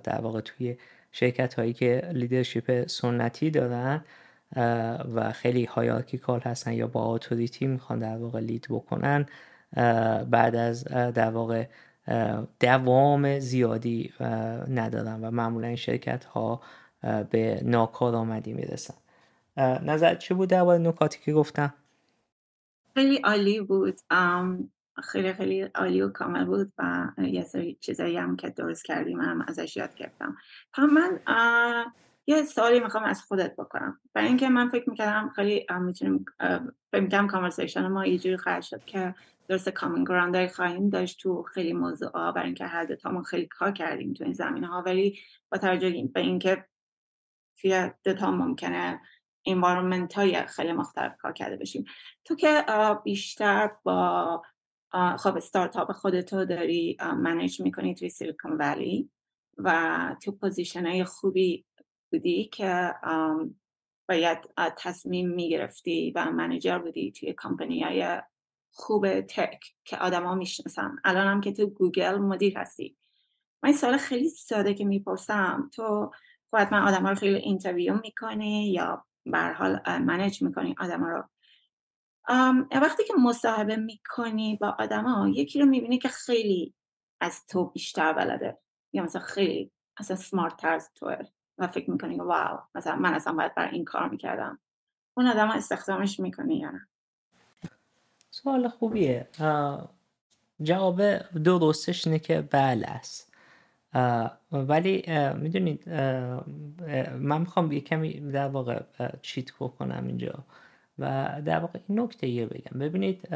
[0.04, 0.78] در واقع توی
[1.12, 4.04] شرکت هایی که leadership سنتی دارن
[5.16, 9.26] و خیلی hierarchical هستن یا با authority می‌خوان در واقع lead بکنن
[10.30, 11.66] بعد از در واقع
[12.60, 14.14] دوام زیادی
[14.70, 16.62] ندارن و معمولا این شرکت ها
[17.02, 18.94] به ناکارآمدی می‌رسن.
[19.84, 21.74] نظر چی بود درباره نکاتی که گفتم؟
[22.96, 24.00] خیلی عالی بود.
[25.04, 29.46] خیلی خیلی عالی و کامل بود و یه سری چیزایی هم که درست کردیم هم
[29.48, 30.38] ازش یاد گرفتم.
[30.78, 31.20] من
[32.28, 34.00] یه سوالی می‌خوام از خودت بکنم.
[34.14, 36.26] برای اینکه من فکر می‌کردم خیلی می‌تونیم
[36.92, 39.16] فکر می‌کردم کانورسیشن ما یه جوری خرج شد که
[39.48, 43.72] درست common ground خواهیم داشت تو خیلی موضوع ها برای اینکه هر دوتامون خیلی کار
[43.72, 44.84] کردیم تو این زمینه ها.
[44.86, 45.20] ولی
[45.52, 46.66] با توجه به اینکه
[47.62, 49.02] توی دوتا ممکنه
[49.46, 51.86] environment های خیلی مختلف کار کرده باشیم.
[52.26, 52.66] تو که
[53.04, 54.42] بیشتر با
[55.20, 59.10] خب ستارتاپ خودتو داری manage می‌کنی توی سیلیکون ولی
[59.58, 61.66] و تو position های خوبی
[62.12, 62.94] بودی که
[64.10, 64.38] باید
[64.78, 68.22] تصمیم می‌گرفتی و manager بودی توی کمپنی های
[68.72, 70.96] خوب tech که آدما می‌شناسن.
[71.04, 72.98] هم که تو گوگل مدیر هستی.
[73.64, 75.70] من سوال خیلی ساده که می‌پرسم.
[75.74, 76.12] تو
[76.50, 81.30] خودت من آدم رو خیلی interview می‌کنی یا به حال manage می‌کنی آدم رو؟
[82.72, 86.74] وقتی که مصاحبه می‌کنی با آدما یکی رو می‌بینی که خیلی
[87.22, 88.58] از تو بیشتر بلده.
[88.94, 91.18] یا مثلا خیلی اصلا سمارت تر از توه.
[91.58, 94.60] و فکر می‌کنی واو مثلا من اصلا باید برای این کار می‌کردم.
[95.18, 96.88] اون آدم استخدامش می‌کنی یا نه؟
[98.44, 99.28] سوال خوبیه.
[100.62, 103.34] جواب درستش اینه که بله است.
[104.52, 105.04] ولی
[105.36, 105.90] می‌دونید
[107.20, 108.82] من می‌خوام یه کمی در واقع
[109.22, 110.46] چیت بکنم اینجا
[111.00, 112.80] و در واقع این نکته یه بگم.
[112.80, 113.28] ببینید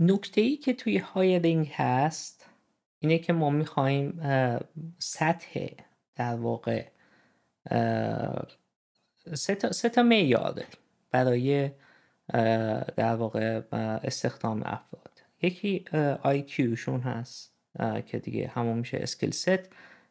[0.00, 2.48] نکته ای که توی hiring هست
[2.98, 4.20] اینه که ما می‌خوایم
[4.98, 5.66] سطح
[6.16, 6.86] در واقع
[9.34, 10.02] سه تا, سه تا
[11.14, 11.70] برای
[12.96, 13.60] در واقع
[14.04, 15.22] استخدام افراد.
[15.42, 15.84] یکی
[16.22, 16.44] IQ
[16.76, 17.52] شون هست
[18.06, 19.68] که دیگه همون میشه skill set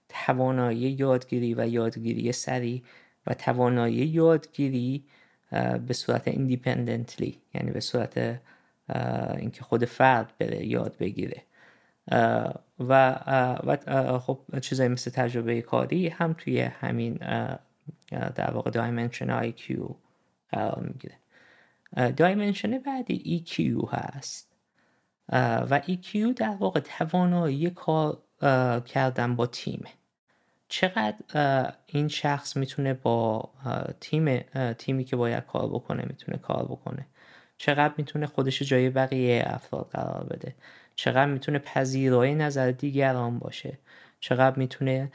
[0.10, 2.84] توانایی یادگیری و یادگیری سریع
[3.28, 5.06] و توانایی یادگیری
[5.88, 8.40] به صورت independently یعنی به صورت
[9.38, 11.44] اینکه خود فرد بره یاد بگیره.
[12.80, 13.20] و,
[13.68, 17.20] و خب چیزایی مثل تجربه کاری هم توی همین
[18.36, 19.90] در واقع dimension IQ
[20.54, 21.16] قرار می‌گیره.
[22.12, 24.50] dimension بعدی EQ هست.
[25.70, 28.18] و EQ در واقع توانایی کار
[28.86, 29.90] کردن با تیمه.
[30.68, 33.50] چقدر این شخص می‌تونه با
[34.00, 34.40] تیم
[34.78, 37.06] تیمی که باید کار بکنه می‌تونه کار بکنه؟
[37.58, 40.56] چقدر می‌تونه خودش جای بقیه افراد قرار بده؟
[40.96, 43.78] چقدر می‌تونه پذیرای نظر دیگران باشه؟
[44.20, 45.12] چقدر می‌تونه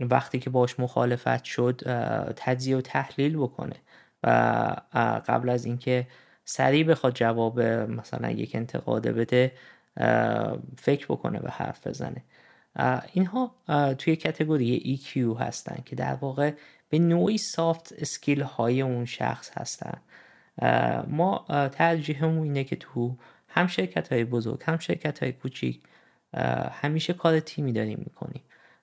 [0.00, 1.80] وقتی که باش مخالفت شد
[2.36, 3.76] تجزیه و تحلیل بکنه.
[4.22, 4.76] و
[5.26, 6.06] قبل از اینکه
[6.44, 9.52] سریع بخواد جواب مثلا یک انتقاده بده
[10.76, 12.24] فکر بکنه و حرف بزنه.
[13.12, 13.54] اینها
[13.98, 16.52] توی کتگوری EQ هستن که در واقع
[16.88, 20.00] به نوعی سافت اسکیل های اون شخص هستن.
[21.08, 23.16] ما ترجیحمون اینه که تو
[23.48, 25.82] هم شرکت های بزرگ هم شرکت های کوچیک
[26.72, 28.42] همیشه کار تیمی داریم می‌کنیم.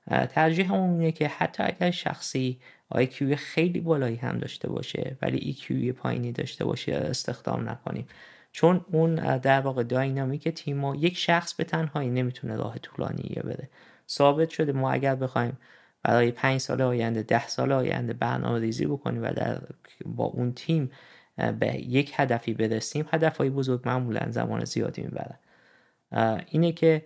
[0.09, 2.59] ترجیح اینه که حتی اگر شخصی
[2.93, 8.07] IQ خیلی بالایی هم داشته باشه ولی EQ پایینی داشته باشه استخدام نکنیم.
[8.51, 13.69] چون اون در واقع داینامیک تیم یک شخص به تنهایی نمی‌تونه راه طولانی بره
[14.09, 15.57] ثابت شده ما اگر بخوایم
[16.03, 19.61] برای پنج سال آینده ده سال آینده برنامه ریزی بکنیم و در
[20.05, 20.91] با اون تیم
[21.59, 25.39] به یک هدفی برسیم هدفهای بزرگ معمولا زمان زیادی می‌برن.
[26.47, 27.05] اینه که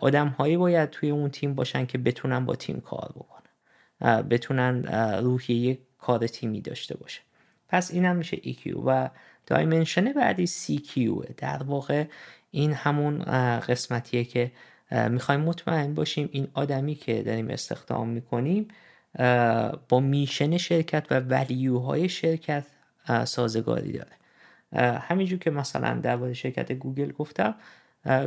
[0.00, 4.22] آدم هایی باید توی اون تیم باشن که بتونن با تیم کار بکنن.
[4.22, 4.84] بتونن
[5.22, 7.20] روحیه کار تیمی داشته باشه.
[7.68, 9.10] پس این هم میشه EQ و
[9.46, 10.98] دایمنشن بعدی CQ
[11.36, 12.04] در واقع
[12.50, 13.18] این همون
[13.58, 14.52] قسمتیه که
[15.08, 18.68] می‌خوایم مطمئن باشیم این آدمی که داریم استخدام می‌کنیم
[19.88, 22.66] با mission شرکت و value های شرکت
[23.24, 24.12] سازگاری داره.
[24.98, 27.54] همینجور که مثلا در شرکت گوگل گفتم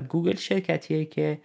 [0.10, 1.42] گوگل شرکتیه که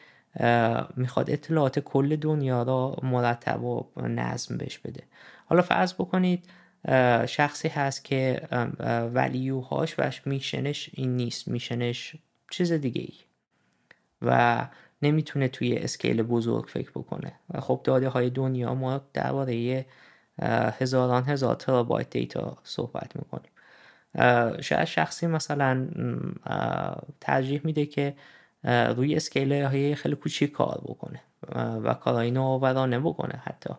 [0.97, 5.03] می‌خواد اطلاعات کل دنیا را مرتب و نظم بهش بده.
[5.47, 6.45] حالا فرض بکنید
[7.27, 8.41] شخصی هست که
[9.14, 12.17] value هاش و میشنش این نیست میشنش
[12.51, 13.14] چیز دیگه ای
[14.23, 14.67] و
[15.03, 17.33] نمی‌تونه توی scale بزرگ فکر بکنه.
[17.51, 19.87] و خب داده های دنیا ما درباره
[20.79, 23.51] هزاران هزار ترابایت data صحبت می‌کنیم.
[24.61, 25.88] شاید شخصی مثلا
[27.21, 28.14] ترجیح میده که
[28.64, 31.21] روی scale های خیلی کوچیک کار بکنه
[31.55, 33.75] و کارهای نوآورانه بکنه حتی.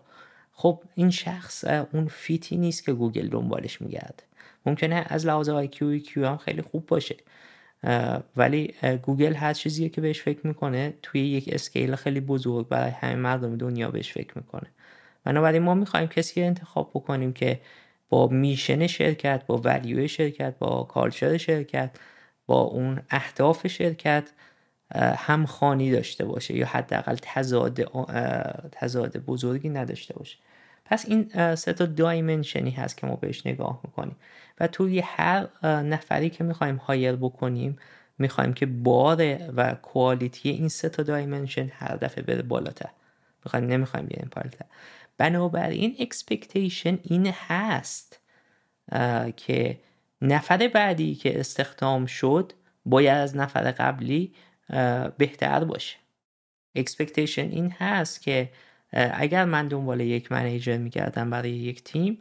[0.54, 4.24] خب این شخص اون fit ی نیست که گوگل دنبالش میگرده.
[4.66, 7.16] ممکنه از لحاظ IQ EQ هم خیلی خوب باشه.
[8.36, 13.16] ولی گوگل هر چیزیه که بهش فکر می‌کنه توی یک scale خیلی بزرگ برای همه
[13.16, 14.68] مردم دنیا بهش فکر می‌کنه.
[15.24, 17.60] بنابراین ما می‌خوایم کسی انتخاب بکنیم که
[18.10, 21.92] با mission شرکت با value شرکت با culture شرکت
[22.46, 24.30] با اون اهداف شرکت
[24.96, 27.82] همخوانی داشته باشه یا حداقل تضاد
[28.72, 30.38] تضاد بزرگی نداشته باشه.
[30.86, 34.16] پس این سه تا dimension ی هست که ما بهش نگاه می‌کنیم.
[34.60, 37.78] و توی هر نفری که می‌خوایم hire بکنیم
[38.18, 42.90] می‌خوایم که بار و quality این سه تا dimension هر دفعه بره بالاتر.
[43.46, 44.66] می‌خوایم نمی‌خوایم بیاریم بالاتر
[45.20, 48.20] بنابراین expectation این هست
[49.38, 49.80] که
[50.22, 52.54] نفر بعدی که استخدام شد
[52.86, 54.34] باید از نفر قبلی
[55.18, 55.98] بهتر باشه.
[56.76, 58.50] expectation این هست که
[58.94, 62.18] اگر من دنبال یک manager میگردم برای یک تیم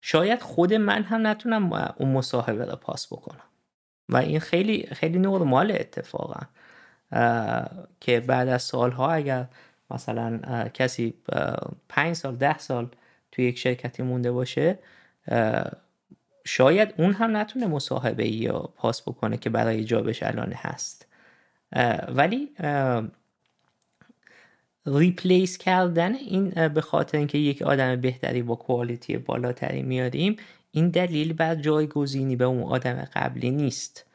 [0.00, 3.44] شاید خود من هم نتونم اون مصاحبه رو پاس بکنم.
[4.08, 6.40] و این خیلی خیلی نرمال اتفاقا
[8.00, 9.46] که بعد از سالها اگر
[9.90, 11.14] مثلا کسی
[11.88, 12.88] پنج سال ده سال
[13.32, 14.78] توی یک شرکتی مونده باشه
[16.44, 21.06] شاید اون هم نتونه مصاحبه رو پاس بکنه که برای جابش الان هست.
[22.08, 22.50] ولی
[24.86, 30.36] ریپلیس کردن این به خاطر اینکه یک آدم بهتری با کوالیتی بالاتری میاریم
[30.70, 34.06] این دلیل بر جایگزینی به اون آدم قبلی نیست.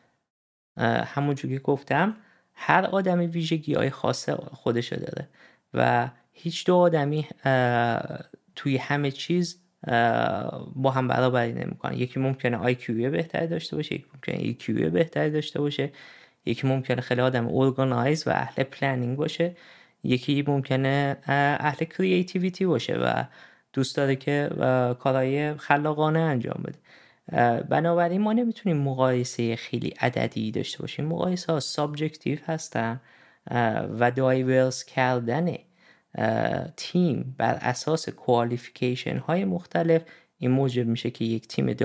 [0.77, 2.15] همونجور که گفتم
[2.53, 5.27] هر آدم ویژگی های خاص خودشو داره.
[5.77, 7.27] و هیچ دو آدمی
[8.55, 9.61] توی همه چیز
[10.75, 15.59] با هم برابری نمی‌کنه یکی ممکنه IQ بهتری داشته باشه یکی ممکنه EQ بهتری داشته
[15.59, 15.91] باشه.
[16.45, 19.55] یکی ممکنه خیلی آدم organize و اهل planning باشه.
[20.03, 23.23] یکی ممکنه اهل creativity باشه و
[23.73, 24.49] دوست داره که
[24.99, 26.79] کارهای خلاقانه انجام بده.
[27.61, 31.05] بنابراین ما نمی‌تونیم مقایسه خیلی عددی داشته باشیم.
[31.05, 33.01] مقایسه ها subjective هستن.
[33.99, 35.55] و diverse کردن
[36.77, 40.01] تیم بر اساس qualification های مختلف
[40.37, 41.75] این موجب میشه که یک تیم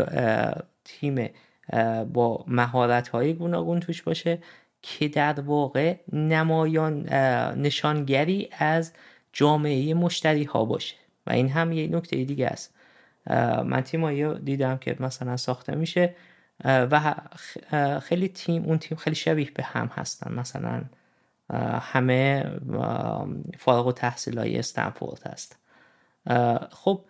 [0.84, 1.28] تیم
[2.12, 4.38] با مهارت های گوناگون توش باشه
[4.82, 7.08] که در واقع نمایان
[7.56, 8.92] نشانگری از
[9.32, 10.96] جامعه مشتری ها باشه.
[11.26, 12.74] و این هم یه نکته دیگه است.
[13.64, 16.14] من تیمایی دیدم که مثلا ساخته میشه
[16.64, 17.14] و
[18.02, 20.34] خیلی تیم اون تیم خیلی شبیه به هم هستن.
[20.34, 20.82] مثلا
[21.80, 22.52] همه
[23.58, 25.58] فارغ و تحصیل های استنفورد هست.
[26.70, 27.04] خب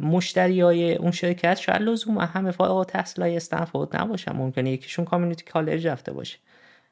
[0.00, 4.32] مشتری های اون شرکت شاید لزوم همه فارغ و تحصیل های استنفورد نباشن.
[4.32, 6.38] ممکنه یکیشون کامیونیتی کالج رفته باشه.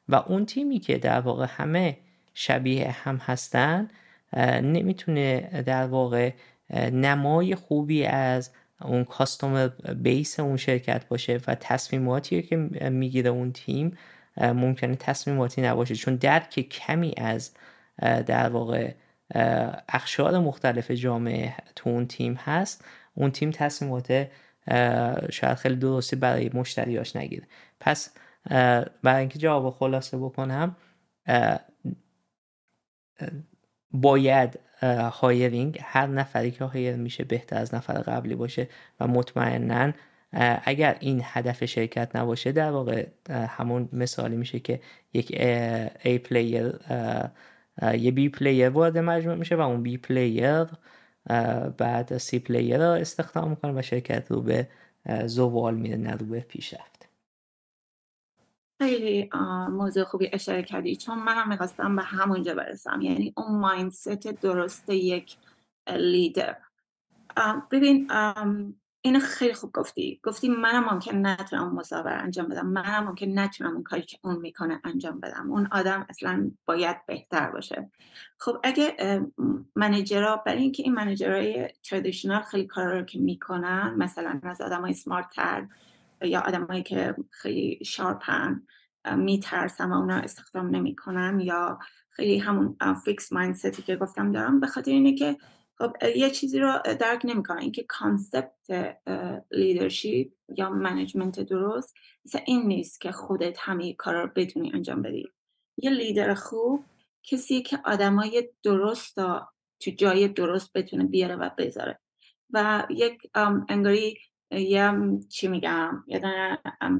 [0.09, 1.97] و اون تیمی که در واقع همه
[2.33, 3.87] شبیه هم هستن
[4.63, 6.31] نمی‌تونه در واقع
[6.91, 8.51] نمای خوبی از
[8.81, 12.55] اون کاستوم بیس اون شرکت باشه و تصمیماتی که
[12.89, 13.97] می‌گیره اون تیم
[14.41, 15.95] ممکنه تصمیماتی نباشه.
[15.95, 17.51] چون درک کمی از
[17.99, 18.93] در واقع
[19.89, 22.85] اخشار مختلف جامعه تو اون تیم هست.
[23.13, 24.27] اون تیم تصمیمات
[25.31, 27.47] شاید خیلی درستی برای مشتریاش نگیره.
[27.79, 28.13] پس
[29.03, 30.75] برای اینکه جواب خلاصه بکنم
[33.91, 34.59] باید
[35.11, 38.67] هایرینگ هر نفری که هایر میشه بهتر از نفر قبلی باشه
[38.99, 39.93] و مطمئنا
[40.63, 44.81] اگر این هدف شرکت نباشه در واقع همون مثالی میشه که
[45.13, 45.27] یک
[46.03, 46.73] A player
[47.93, 50.65] یه B player وارد مجموعه میشه و اون B player
[51.77, 54.67] بعد C player رو استخدام می‌کنه و شرکت رو به
[55.25, 57.09] زوال میره نه رو به پیشرفت.
[58.81, 59.29] خیلی
[59.69, 60.95] موضوع خوبی اشاره کردی.
[60.95, 63.01] چون منم می‌خواستم به همونجا برسم.
[63.01, 65.37] یعنی اون mindset درست یک
[65.89, 66.57] لیدر
[67.71, 68.11] ببین
[69.07, 70.19] اینو خیلی خوب گفتی.
[70.23, 72.67] گفتی منم ممکن نتونم مصاحبه انجام بدم.
[72.67, 75.51] منم ممکن نتونم اون کاری که اون می‌کنه انجام بدم.
[75.51, 77.91] اون آدم اصلا باید بهتر باشه.
[78.37, 78.95] خب اگه
[79.75, 84.61] manager ها برای اینکه این manager های traditional خیلی کار رو که می‌کنن مثلا از
[84.61, 85.67] آدم های smart تر
[86.21, 88.63] یا آدمایی که خیلی sharp ن
[89.15, 91.79] میترسن و اونا استخدام نمی‌کنن یا
[92.09, 95.37] خیلی همون fixed mindset ی که گفتم دارم به خاطر اینه که
[95.79, 98.53] خب یه چیزی رو درک نمی‌کنن اینکه concept
[99.51, 105.31] leadership یا management درست مثل این نیست که خودت همه کار رو بتونی انجام بدی.
[105.77, 106.85] یه لیدر خوب
[107.23, 109.15] کسی که آدمای درست
[109.79, 111.99] تو جای درست بتونه بیاره و بذاره.
[112.49, 113.17] و یک
[113.69, 114.17] انگاری
[114.51, 114.91] یه
[115.29, 116.21] چی میگم یه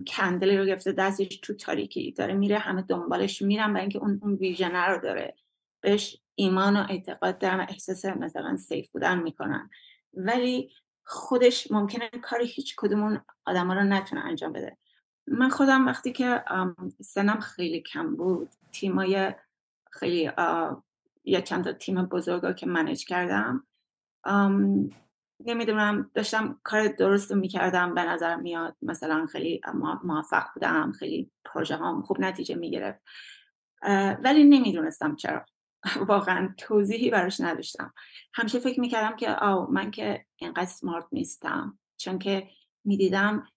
[0.08, 4.40] کندلی رو گرفته دستش تو تاریکی داره میره همه دنبالش میرن برای اینکه اون اون
[4.88, 5.36] رو داره.
[5.82, 9.70] بهش ایمان و اعتقاد دارن و احساس مثلا سیف بودن می‌کنن.
[10.14, 10.72] ولی
[11.04, 14.78] خودش ممکنه کار هیچ کدوم آدم رو نتونه انجام بده.
[15.28, 16.44] من خودم وقتی که
[17.02, 19.34] سنم خیلی کم بود تیمای
[19.92, 20.32] خیلی
[21.24, 23.68] یا چند تا تیم بزرگ که منیج کردم
[25.46, 29.62] نمی‌دونم داشتم کار درست می‌کردم به نظر میاد مثلا خیلی
[30.04, 33.02] موفق بودم خیلی پروژه هم خوب نتیجه می‌گرفت.
[34.24, 35.46] ولی نمی‌دونستم چرا.
[35.96, 37.94] واقعا توضیحی براش نداشتم.
[38.34, 41.80] همیشه فکر می‌کردم که آو من که اینقدر سمارت نیستم.
[41.98, 42.48] چون که
[42.84, 43.48] می‌دیدم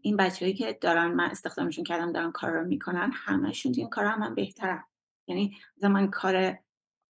[0.00, 4.20] این بچههایی که دارن من استخدامشون کردم دارن کار رو می‌کنن همهشون این کار هم
[4.20, 4.84] من بهترم.
[5.26, 6.58] یعنی من کار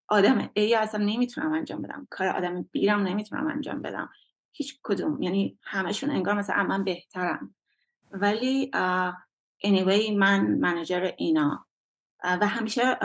[0.08, 2.06] آدم ای اصلا نمی‌تونم انجام بدم.
[2.10, 4.10] کار آدم بیرم نمی‌تونم انجام بدم.
[4.52, 5.22] هیچ کدوم.
[5.22, 7.54] یعنی همشون انگار مثلا من بهترم.
[8.10, 8.70] ولی
[9.66, 11.66] anyway من منجر اینا.
[12.24, 12.98] و همیشه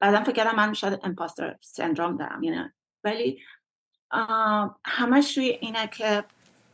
[0.00, 2.70] بعدا فکر کردم من شاید امپاستر سندروم دارم یعنی
[3.04, 3.40] ولی
[4.84, 6.24] همش روی اینه که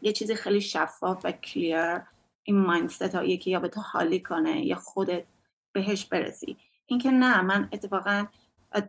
[0.02, 2.00] یه چیزی خیلی شفاف و کلیر
[2.42, 5.24] این مایندست ها یکی یا به تو حالی کنه یا خودت
[5.72, 6.56] بهش برسی.
[6.86, 8.26] اینکه نه من اتفاقا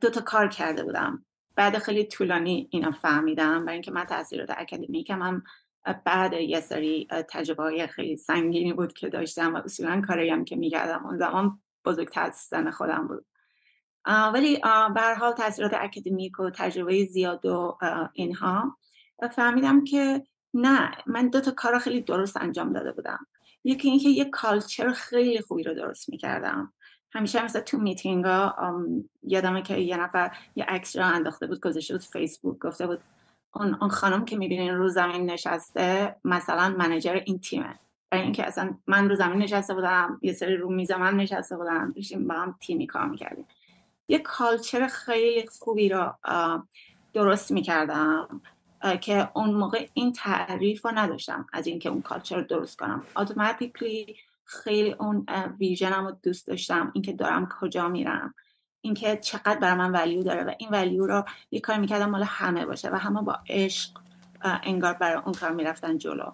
[0.02, 1.26] دو تا کار کرده بودم.
[1.56, 5.44] بعد خیلی طولانی اینا فهمیدم برای اینکه من تاثیرات اکادمیکم هم
[6.06, 10.56] بعد یه سری تجربه های خیلی سنگینی بود که داشتم و اصولا کاری هم که
[10.56, 13.26] می‌کردم اون زمان بزرگتر از سن خودم بود.
[14.08, 14.62] ولی
[14.95, 17.78] به حال تاثیرات اکادمیک و تجربه زیاد و
[18.14, 18.78] اینها.
[19.36, 23.28] فهمیدم که نه من دو تا کار خیلی درست انجام داده بودم.
[23.64, 26.74] یکی اینکه یه culture خیلی خوبی رو درست می‌کردم.
[27.12, 28.76] همیشه مثلا تو میتینگ ها
[29.24, 32.99] یادمه که یه نفر یه عکس رو انداخته بود گذاشته بود فیسبوک گفته بود
[33.55, 37.80] اون, اون خانم که می‌بینین رو زمین نشسته مثلا manager این تیمه.
[38.12, 41.93] برای اینکه اصلا من رو زمین نشسته بودم یه سری رو میز من نشسته بودم
[41.95, 43.45] داشتیم با هم تیمی کار می‌کردیم.
[44.08, 46.16] یه کالچر خیلی خوبی رو
[47.14, 48.41] درست می‌کردم
[49.01, 53.03] که اون موقع این تعریف رو نداشتم از اینکه اون کالچر رو درست کنم.
[53.18, 55.26] اتوماتیکلی خیلی اون
[55.60, 58.34] ویژنم رو دوست داشتم اینکه دارم کجا میرم
[58.82, 62.66] اینکه چقدر برای من ولیو داره و این ولیو رو یه کار می‌کردم مال همه
[62.66, 63.89] باشه و همه با عشق
[64.43, 66.32] انگار برای اون کار می‌رفتن جلو.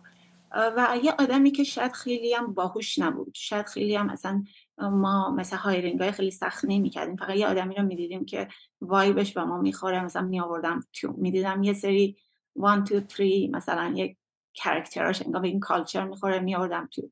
[0.51, 4.43] و یه آدمی که شاید خیلی هم باهوش نبود شاید خیلی هم اصلا
[4.78, 7.15] ما مثلا hiring های خیلی سخت نمی‌کردیم.
[7.15, 8.47] فقط یه آدمی رو می‌دیدیم که
[8.82, 10.03] vibe ش به ما می‌خوره.
[10.03, 12.17] مثلا می آوردم تو می‌دیدم یه سری
[12.55, 14.17] 1 2 3 مثلا یک
[14.53, 16.39] character اش انگار به این culture می‌خوره.
[16.39, 17.09] می آوردم تو.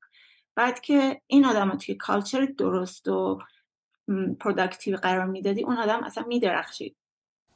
[0.55, 3.39] بعد که این آدم رو توی culture درست و
[4.39, 6.95] productive قرار می‌دادی اون آدم اصلا میدرخشید.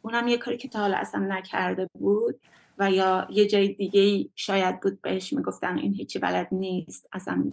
[0.01, 2.39] اونم یه کاری که تا حالا اصلا نکرده بود
[2.78, 7.10] و یا یه جای دیگه شاید بود بهش می‌گفتن این هیچی بلد نیست.
[7.14, 7.51] اصلا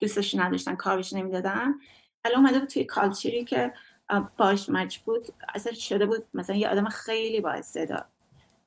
[0.00, 1.74] دوستش نداشتن کارش نمی‌دادن.
[2.24, 3.72] الان اومده بود توی کالچری که
[4.36, 8.06] باش مچ بود اصلا شده بود مثلا یه آدم خیلی با استعداد.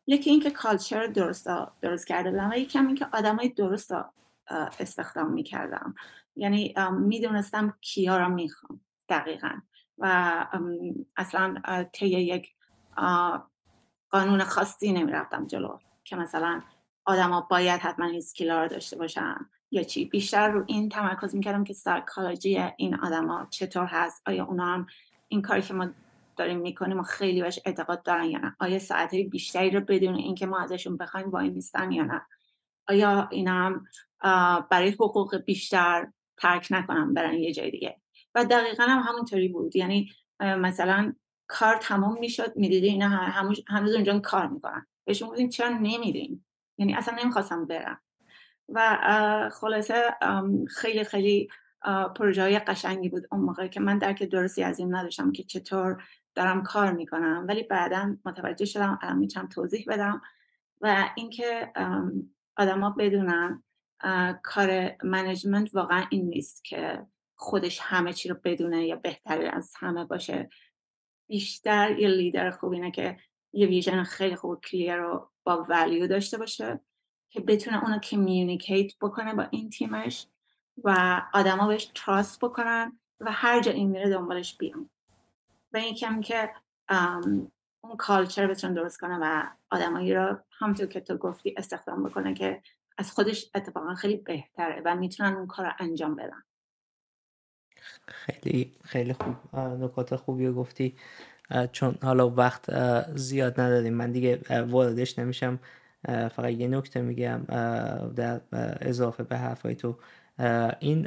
[0.07, 1.49] یکی اینکه کالچر درست
[1.81, 3.91] درست کرده بودم و یکی هم اینکه آدمای درست
[4.79, 5.95] استخدام می‌کردم.
[6.35, 9.51] یعنی می‌دونستم کیا را می‌خوام دقیقا.
[9.97, 10.45] و
[11.17, 11.55] اصلا
[11.93, 12.55] طی یک
[14.09, 16.61] قانون خاصی نمی‌رفتم جلو که مثلا
[17.05, 19.49] آدما باید حتما این سکیلا رو داشته باشن.
[19.71, 24.65] یا چی؟ بیشتر رو این تمرکز می‌کردم که سایکولوژی این آدما چطور هست؟ آیا اونا
[24.65, 24.87] هم
[25.27, 25.89] این کاری که ما
[26.37, 30.45] داریم می‌کنیم و خیلی بهش اعتقاد دارن یا نه؟ آیا ساعتهای بیشتری رو بدون اینکه
[30.45, 32.21] ما ازشون بخوایم وای نیستن یا نه؟
[32.87, 33.85] آیا اینا هم
[34.69, 36.07] برای حقوق بیشتر
[36.37, 38.01] ترک نکنم برن یه جای دیگه؟
[38.35, 39.75] و دقیقا هم همونطوری بود.
[39.75, 41.13] یعنی مثلا
[41.47, 43.09] کار تمام می‌شد می‌دیدی اینا
[43.67, 44.87] هنوز اونجا کار می‌کنن.
[45.05, 46.45] بهشون بودیم چرا نمیدین
[46.77, 48.01] یعنی اصلا نمی‌خواستم برم.
[48.69, 50.15] و خلاصه
[50.67, 51.49] خیلی خیلی
[52.15, 56.03] پروژه قشنگی بود اون موقع که من درک درستی از این نداشتم که چطور
[56.35, 57.45] دارم کار می‌کنم.
[57.47, 60.21] ولی بعدا متوجه شدم الان می‌تونم توضیح بدم
[60.81, 61.71] و اینکه
[62.57, 63.63] آدما بدونن
[64.43, 67.05] کار منیجمنت واقعا این نیست که
[67.35, 70.49] خودش همه چی رو بدونه یا بهتری از همه باشه.
[71.27, 73.17] بیشتر یه لیدر خوب اینه که
[73.53, 76.79] یه vision خیلی خوب clear رو با value داشته باشه.
[77.29, 80.27] که بتونه اونو communicate بکنه با این تیمش
[80.83, 84.89] و آدما بهش trust بکنن و هر جا این میره دنبالش بیان.
[85.73, 86.51] و اینکه هم که
[87.81, 92.61] اون culture بتونه درست کنه و آدمایی رو همونطور که تو گفتی استخدام بکنه که
[92.97, 96.43] از خودش اتفاقا خیلی بهتره و می‌تونن اون کار رو انجام بدن.
[98.07, 99.55] خیلی خیلی خوب.
[99.55, 100.95] نکات خوبی رو گفتی.
[101.71, 102.71] چون حالا وقت
[103.15, 103.93] زیاد نداریم.
[103.93, 105.59] من دیگه واردش نمیشم.
[106.05, 107.41] فقط یه نکته میگم
[108.15, 108.41] در
[108.81, 109.97] اضافه به حرفای تو.
[110.79, 111.01] این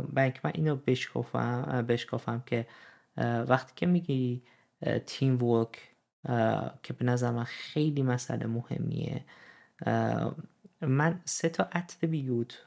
[0.00, 2.66] بنک من اینو بشکافم بشکافم که
[3.48, 4.42] وقتی که میگی
[5.06, 5.78] تیم ورک
[6.82, 9.24] که به نظر من خیلی مسئله مهمیه
[10.80, 12.66] من سه تا اتریبیوت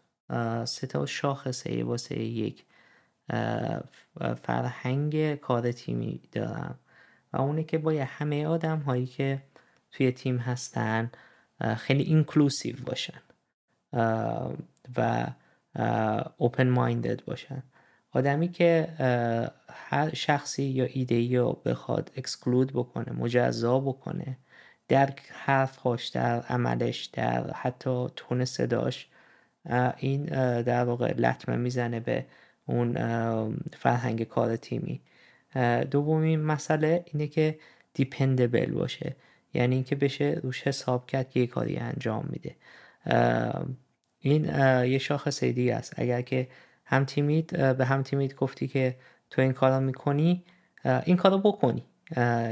[0.65, 2.65] سه تا شاخصه واسه یک
[4.43, 6.80] فرهنگ کار تیمی دارم.
[7.34, 9.41] و اونه که باید همه آدم هایی که
[9.91, 11.11] توی تیم هستن
[11.78, 13.22] خیلی اینکلوسیو باشن.
[14.97, 15.28] و
[16.38, 17.64] اوپن مایندد باشن.
[18.12, 18.88] آدمی که
[19.70, 24.38] هر شخصی یا ایده رو بخواد اکسکلود بکنه مجزا بکنه
[24.88, 29.07] در حرفهاش در عملش در حتی تون صداش
[29.97, 30.26] این
[30.62, 32.26] در واقع لطمه می‌زنه به
[32.66, 32.93] اون
[33.78, 35.01] فرهنگ کار تیمی.
[35.91, 37.60] دومین مسئله اینه که
[37.93, 39.16] دیپندبل باشه.
[39.54, 42.56] یعنی اینکه بشه روش حساب کرد که یه کاری انجام میده.
[44.20, 44.45] این
[44.86, 45.93] یه شاخص دیگه است.
[45.97, 46.47] اگر که
[46.86, 48.95] هم تیمید به هم تیمید گفتی که
[49.30, 50.43] تو این کارو می‌کنی
[51.06, 51.84] این کارو بکنی.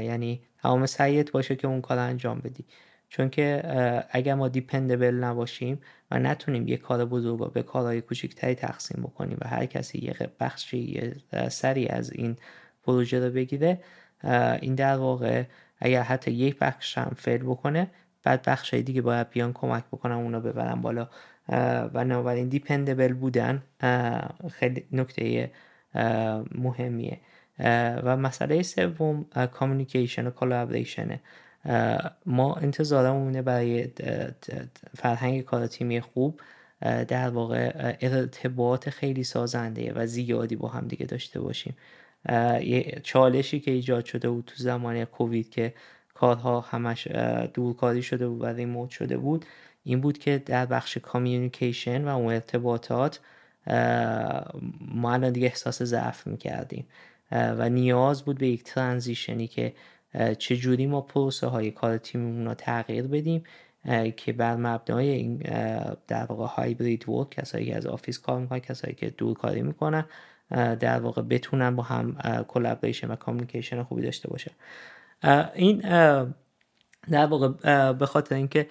[0.00, 2.64] یعنی تمام سعیت باشه که اون کار انجام بدی.
[3.08, 3.62] چون که
[4.10, 5.80] اگر ما dependable نباشیم
[6.10, 10.78] و نتونیم یه کار بزرگ به کارهای کوچکتری تقسیم بکنیم و هر کسی یه بخشی
[10.78, 11.16] یه
[11.48, 12.36] سری از این
[12.82, 13.80] پروژه رو بگیره
[14.60, 15.44] این در واقع
[15.80, 17.90] اگر حتی یک بخش هم fail بکنه
[18.22, 21.08] بعد بخش دیگه باید بیان کمک بکنم اونا ببرن بالا.
[21.48, 23.62] و بنابراین dependable بودن
[24.52, 25.50] خیلی نکته
[26.54, 27.20] مهمیه.
[28.02, 31.20] و مسئله سوم communication و collaboration ه
[32.26, 33.88] ما انتظارمونه برای
[34.94, 36.40] فرهنگ کار تیمی خوب
[36.80, 41.76] در واقع ارتباط خیلی سازنده و زیادی با هم دیگه داشته باشیم.
[43.02, 45.74] چالشی که ایجاد شده بود تو زمان کووید که
[46.14, 47.06] کارها همش
[47.54, 49.44] دورکاری شده بود و remote شده بود
[49.84, 53.20] این بود که در بخش communication و اون ارتباطات
[54.80, 56.86] ما الان دیگه احساس ضعف می‌کردیم.
[57.32, 59.72] و نیاز بود به یک transition ی که
[60.38, 63.44] چجوری ما پروسه های کار تیممون رو تغییر بدیم
[64.16, 65.36] که بر مبنای این
[66.06, 70.04] در واقع hybrid work کسایی که از office کار می‌کنن کسایی که دور کاری می‌کنن
[70.50, 72.16] در واقع بتونن با هم
[72.48, 74.50] collaboration و communication خوبی داشته باشن
[75.54, 75.78] این
[77.10, 78.66] در واقع به خاطر اینکه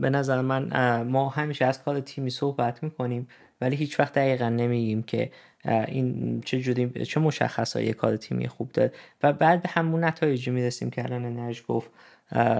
[0.00, 3.28] به نظر من ما همیشه از کار تیمی صحبت می‌کنیم
[3.60, 5.30] ولی هیچ وقت دقیقا نمیگیم که
[5.64, 8.92] این چه جوری چه مشخصایی کار تیمی خوب داره.
[9.22, 11.90] و بعد به همون نتایجی می‌رسیم که الان نرج گفت.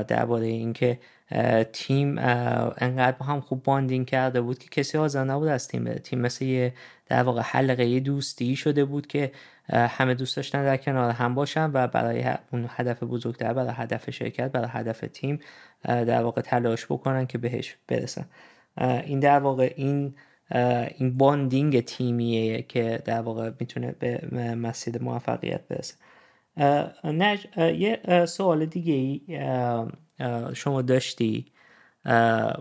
[0.08, 0.98] درباره اینکه
[1.72, 5.98] تیم انقدر با هم خوب باندینگ کرده بود که کسی حاضر نبود از تیم بره.
[5.98, 6.72] تیم مثل یه
[7.06, 9.32] در واقع حلقه دوستی شده بود که
[9.70, 14.52] همه دوست داشتن در کنار هم باشن و برای اون هدف بزرگتر برای هدف شرکت
[14.52, 15.40] برای هدف تیم
[15.84, 18.24] در واقع تلاش بکنن که بهش برسن.
[18.80, 20.14] این در واقع این
[20.98, 24.20] این باندینگ تیمیه که در واقع می‌تونه به
[24.54, 25.94] مسیر موفقیت برسه.
[27.05, 29.20] نج یه سوال دیگه ای
[30.55, 31.52] شما داشتی.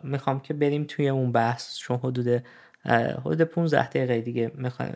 [0.04, 1.78] می‌خوام که بریم توی اون بحث.
[1.78, 2.44] چون حدود
[2.86, 4.92] حدود 15 دقیقه دیگه می‌خوایم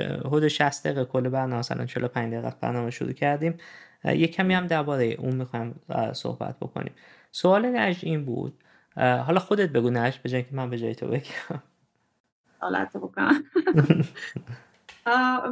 [0.00, 3.54] حدود 60 دقیقه کل برنامه مثلا 45 دقیقه برنامه شروع کردیم.
[4.04, 5.80] یه کمی هم درباره اون می‌خوایم
[6.12, 6.92] صحبت بکنیم.
[7.32, 8.62] سوال نجد این بود.
[8.96, 11.62] حالا خودت بگو نجد به که من به جای تو بگم.
[12.58, 13.44] حالت بکنم.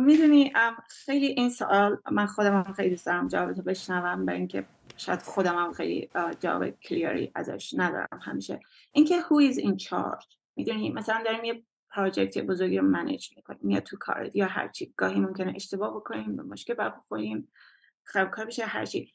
[0.01, 0.53] می‌دونی
[0.89, 5.57] خیلی این سوال من خودم هم خیلی دوست دارم تو بشنوم به اینکه شاید خودم
[5.59, 8.61] هم خیلی جواب کلیری ازش ندارم همیشه.
[8.93, 13.81] اینکه who is in charge می‌دونی مثلا داریم یه پراجکت بزرگی رو منیج می‌کنیم یا
[13.81, 17.49] تو کار یا هرچی گاهی ممکنه اشتباه بکنیم به مشکل برخوریم
[18.05, 19.13] خرابکار بشه هرچی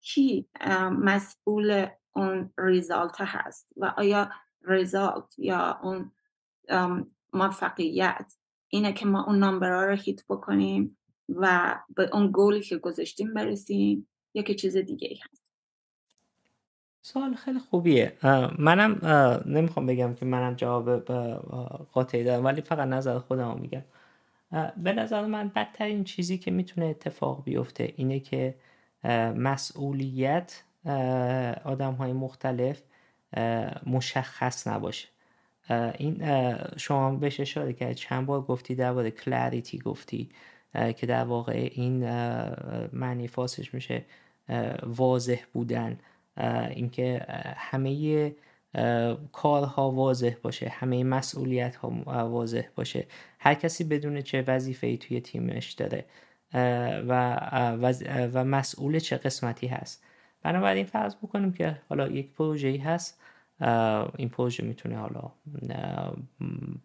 [0.00, 0.48] کی
[0.90, 4.30] مسئول اون ریزالت هست و آیا
[4.62, 6.12] ریزالت یا اون
[7.32, 8.34] موفقیت
[8.70, 10.96] اینه که ما اون نامبرها رو هیت بکنیم
[11.28, 15.42] و به اون گولی که گذاشتیم برسیم یکی چیز دیگه ای هست.
[17.02, 18.16] سوال خیلی خوبیه.
[18.58, 19.06] منم
[19.46, 21.00] نمی‌خوام بگم که منم جواب
[21.92, 23.82] قاطعی دارم ولی فقط نظر خودم میگم.
[24.76, 28.54] به نظر من بدترین چیزی که می‌تونه اتفاق بیفته اینه که
[29.36, 30.62] مسئولیت
[31.64, 32.82] آدم های مختلف
[33.86, 35.08] مشخص نباشه.
[35.98, 36.22] این
[36.76, 40.28] شما بهش اشاره کرد چند بار گفتی درباره کلاریتی گفتی
[40.96, 42.10] که در واقع این
[42.92, 44.04] معنی فاسش میشه
[44.82, 45.98] واضح بودن.
[46.70, 48.32] اینکه همه
[49.32, 51.90] کارها واضح باشه همه مسئولیت ها
[52.28, 53.06] واضح باشه.
[53.38, 56.04] هر کسی بدون چه وظیفه ای توی تیمش داره
[57.08, 57.36] و,
[58.34, 60.04] و مسئول چه قسمتی هست.
[60.42, 63.20] بنابراین فرض بکنیم که حالا یک پروژه ای هست
[64.16, 65.32] این پروژه می‌تونه حالا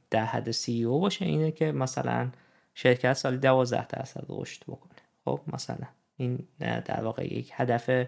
[0.09, 1.26] در حد سی او باشه.
[1.26, 2.30] اینه که مثلا
[2.73, 4.91] شرکت سالی دوازده درصد رشد بکنه.
[5.26, 8.07] خب مثلا این در واقع یک هدف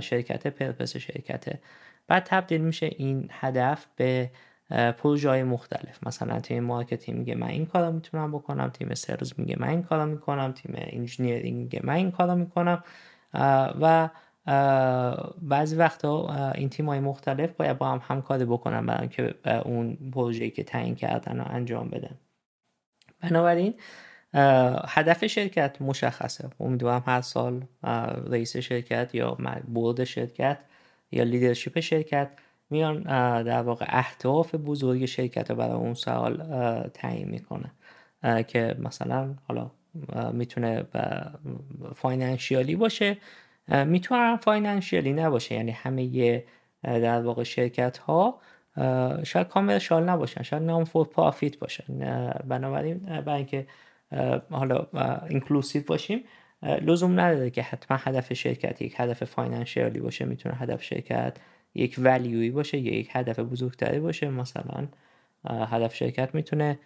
[0.00, 1.60] شرکت پرپس شرکته.
[2.06, 4.30] بعد تبدیل میشه این هدف به
[4.98, 6.06] پروژه های مختلف.
[6.06, 8.68] مثلا تیم marketing میگه من این کارا می‌تونم بکنم.
[8.68, 10.52] تیم sales میگه من این کارا می‌کنم.
[10.52, 12.84] تیم engineering میگه من این کارا می‌کنم.
[13.80, 14.08] و
[15.42, 19.34] بعضی وقتا این تیم های مختلف باید با هم همکاری بکنن برای که
[19.64, 22.14] اون پروژه که تعیین کردن رو انجام بدن.
[23.20, 23.74] بنابراین
[24.88, 26.50] هدف شرکت مشخصه.
[26.60, 27.62] امیدوارم هر سال
[28.30, 29.36] رئیس شرکت یا
[29.74, 30.58] board شرکت
[31.10, 32.30] یا leadership شرکت
[32.70, 33.02] میان
[33.42, 36.36] در واقع اهداف بزرگ شرکت رو برای اون سال
[36.94, 37.70] تعیین می‌کنه.
[38.46, 39.70] که مثلا حالا
[40.32, 40.84] می‌تونه
[41.94, 43.16] financial ی باشه
[43.68, 45.54] می‌تونه financial ی نباشه.
[45.54, 46.44] یعنی همه
[46.82, 48.40] در واقع شرکت ها
[49.24, 51.84] شاید commercial نباشن شاید non-for-profit باشن.
[52.48, 53.66] بنابراین برای اینکه
[54.50, 54.86] حالا
[55.28, 56.24] اینکلوسیو باشیم
[56.62, 60.24] لزوم نداره که حتما هدف شرکت یک هدف فاینانشیالی باشه.
[60.24, 61.36] می‌تونه هدف شرکت
[61.74, 64.28] یک ولیوی باشه یا یک هدف بزرگتری باشه.
[64.28, 64.88] مثلا
[65.46, 66.78] هدف شرکت می‌تونه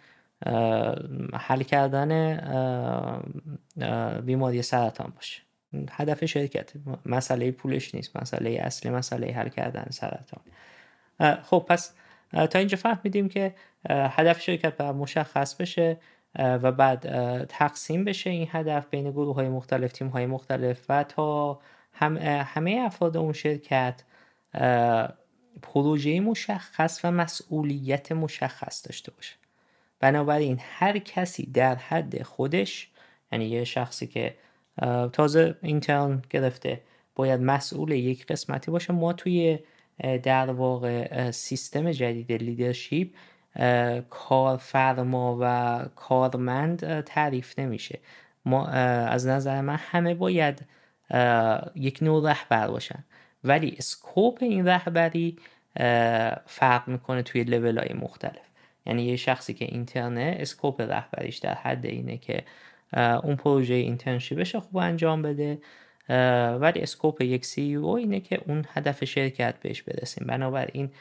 [1.33, 2.11] حل کردن
[4.25, 5.41] بیماری سرطان باشه.
[5.91, 6.73] هدف شرکت.
[7.05, 8.17] مسئله پولش نیست.
[8.17, 10.41] مسئله اصلی مسئله حل کردن سرطان.
[11.41, 11.93] خب پس
[12.31, 13.55] تا اینجا فهمیدیم که
[13.89, 15.97] هدف شرکت باید مشخص بشه
[16.35, 16.99] و بعد
[17.45, 21.59] تقسیم بشه این هدف بین گروه های مختلف تیم های مختلف و تا
[21.93, 24.03] هم همه افراد اون شرکت
[25.61, 29.35] پروژه مشخص و مسئولیت مشخص داشته باشه.
[29.99, 32.89] بنابراین هر کسی در حد خودش
[33.31, 34.35] یعنی یه شخصی که
[35.13, 36.81] تازه اینترن گرفته.
[37.15, 38.93] باید مسئول یک قسمتی باشه.
[38.93, 39.59] ما توی
[40.23, 43.07] در واقع سیستم جدید leadership
[44.09, 47.99] کارفرما و کارمند تعریف نمیشه.
[48.45, 50.65] ما از نظر من همه باید
[51.75, 53.03] یک نوع رهبر باشن.
[53.43, 55.37] ولی scope این رهبری
[56.45, 58.49] فرق می‌کنه توی لیول های مختلف.
[58.85, 62.43] یعنی یه شخصی که intern ه scope رهبریش در حد اینه که
[62.97, 65.61] اون پروژه internship ش خوب انجام بده.
[66.59, 70.27] ولی اسکوپ یک سی او اینه که اون هدف شرکت بهش برسیم.
[70.27, 70.91] بنابراین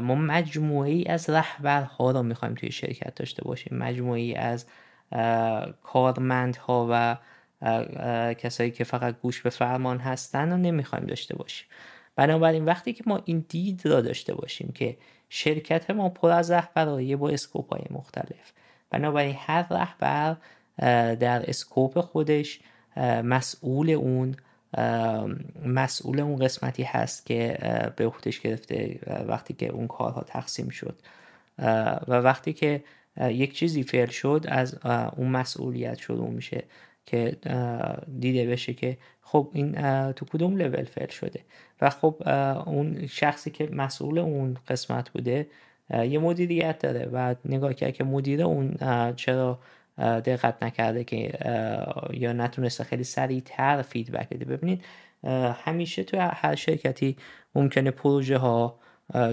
[0.00, 3.78] ما مجموعی از رهبرها رو می‌خوایم توی شرکت داشته باشیم.
[3.78, 4.66] مجموعی از
[5.82, 7.16] کارمندها و
[8.34, 11.66] کسایی که فقط گوش به فرمان هستن رو نمی‌خوایم داشته باشیم.
[12.16, 14.96] بنابراین وقتی که ما این دید را داشته باشیم که
[15.28, 18.52] شرکت ما پر از رهبرایه با اسکوپ های مختلف.
[18.90, 20.36] بنابراین هر رهبر
[20.78, 22.60] در اسکوپ خودش
[23.24, 24.36] مسئول اون
[25.64, 27.58] مسئول اون قسمتی هست که
[27.96, 28.98] به عهدهش گرفته
[29.28, 30.96] وقتی که اون کارها تقسیم شد.
[32.08, 32.84] و وقتی که
[33.20, 34.78] یک چیزی فعل شد از
[35.16, 36.64] اون مسئولیت شروع میشه
[37.06, 37.36] که
[38.20, 39.72] دیده بشه که خب این
[40.12, 41.40] تو کدوم لول فعل شده.
[41.80, 42.22] و خب
[42.66, 45.46] اون شخصی که مسئول اون قسمت بوده
[45.90, 47.10] یه مدیریت داره.
[47.12, 48.76] و نگاه کرد که مدیر اون
[49.16, 49.58] چرا
[49.98, 51.38] دقت نکرده که
[52.12, 54.84] یا نتونسته خیلی سریعتر فیدبک بده ببینید.
[55.64, 57.16] همیشه تو هر شرکتی
[57.54, 58.78] ممکنه پروژه ها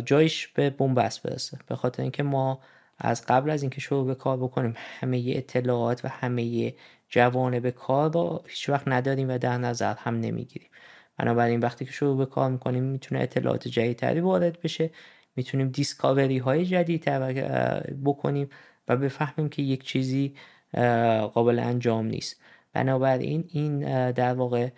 [0.05, 1.57] جایش به بنبست برسه.
[1.67, 2.59] به خاطر اینکه ما
[2.99, 6.73] از قبل از اینکه شروع به کار بکنیم همه اطلاعات و همه
[7.59, 10.69] به کار رو هیچ وقت نداریم و در نظر هم نمی‌گیریم.
[11.17, 14.89] بنابراین وقتی که شروع به کار می‌کنیم می‌تونه اطلاعات جدیدتری وارد بشه.
[15.35, 17.05] می‌تونیم discovery های جدید
[18.05, 18.49] بکنیم
[18.87, 20.35] و بفهمیم که یک چیزی
[21.33, 22.41] قابل انجام نیست.
[22.73, 23.79] بنابراین این
[24.11, 24.69] در واقع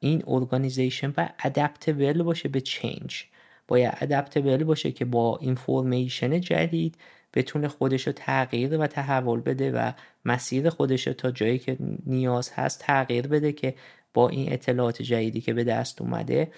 [0.00, 3.24] این organization باید adaptable باشه به change
[3.68, 6.98] باید adaptable باشه که با information جدید
[7.34, 9.92] بتونه خودش رو تغییر و تحول بده و
[10.24, 11.76] مسیر خودش رو تا جایی که
[12.06, 13.74] نیاز هست تغییر بده که
[14.14, 16.52] با این اطلاعات جدیدی که به دست اومده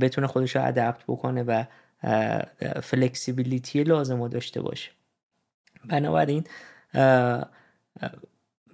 [0.00, 1.64] بتونه خودش رو adapt بکنه و
[2.82, 4.90] flexibility لازم رو داشته باشه.
[5.88, 6.44] بنابراین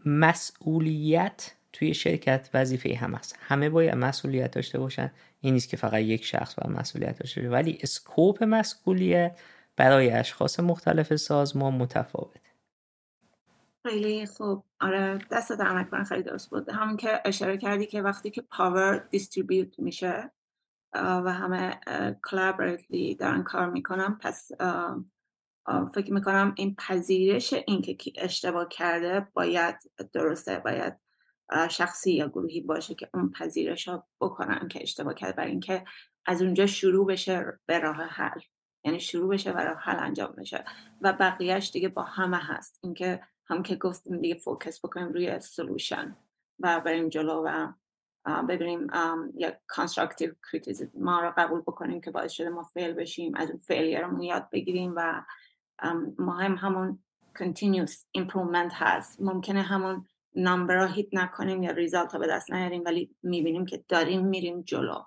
[0.05, 3.39] مسئولیت توی شرکت وظیفه هم هست.
[3.41, 5.11] همه باید مسئولیت داشته باشن.
[5.41, 7.51] این نیست که فقط یک شخص باید مسئولیت داشته باشه.
[7.51, 9.41] ولی scope مسئولیت
[9.77, 12.37] برای اشخاص مختلف سازمان متفاوت.
[13.87, 14.65] خیلی خوب.
[14.81, 16.69] آره دستت درد نکنه خیلی درست بود.
[16.69, 20.31] همون که اشاره کردی که وقتی که power distribute میشه
[20.95, 21.81] و همه
[22.31, 24.51] collaboratively دارن کار می‌کنن پس
[25.95, 29.77] فکر می‌کنم این پذیرش این که اشتباه کرده باید
[30.13, 30.95] درسته باید
[31.71, 35.85] شخصی یا گروهی باشه که اون پذیرش ها بکنن که اشتباه کرده برای اینکه
[36.27, 38.41] از اونجا شروع بشه به راه حل.
[38.85, 40.65] یعنی شروع بشه و راه حل انجام بشه.
[41.03, 42.81] و بقیهش دیگه با همه هست.
[42.83, 46.17] اینکه هم که گفتیم دیگه focus بکنیم روی solution
[46.61, 47.73] و بریم جلو و
[48.49, 48.87] ببینیم
[49.37, 53.59] یک constructive criticism ما رو قبول بکنیم که باعث شده ما fail بشیم از اون
[53.59, 55.23] failure مون یاد بگیریم و
[56.19, 56.99] مهم همون
[57.39, 59.21] continuous improvement هست.
[59.21, 63.85] ممکنه همون number رو hit نکنیم یا result رو به دست نیاریم ولی می‌بینیم که
[63.89, 65.03] داریم میریم جلو.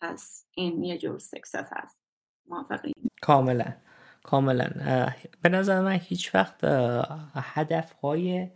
[0.00, 2.00] پس این یه جور سکسس هست.
[2.46, 3.72] موافقیم کاملا.
[4.22, 4.68] کاملا.
[5.42, 6.64] به نظر من هیچ وقت
[7.34, 8.50] هدف های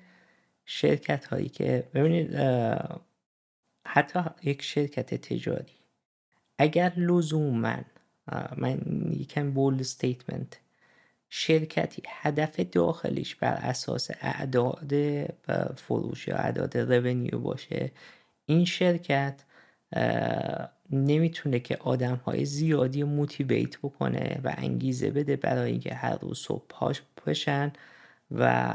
[0.65, 2.35] شرکت هایی که ببینید
[3.87, 5.79] حتی یک شرکت تجاری
[6.59, 7.77] اگر لزوما
[8.57, 8.81] من
[9.11, 10.61] یکم bold statement
[11.35, 14.93] شرکتی هدف داخلیش بر اساس اعداد
[15.77, 17.91] فروش یا اعداد revenue باشه
[18.47, 19.45] این شرکت
[20.91, 26.65] نمی‌تونه که آدم های زیادی motivate بکنه و انگیزه بده برای اینکه هر روز صبح
[26.69, 27.73] پاش بشن
[28.31, 28.75] و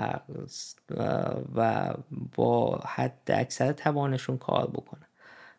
[1.55, 1.93] و
[2.35, 5.07] با حد اکثر توانشون کار بکنن.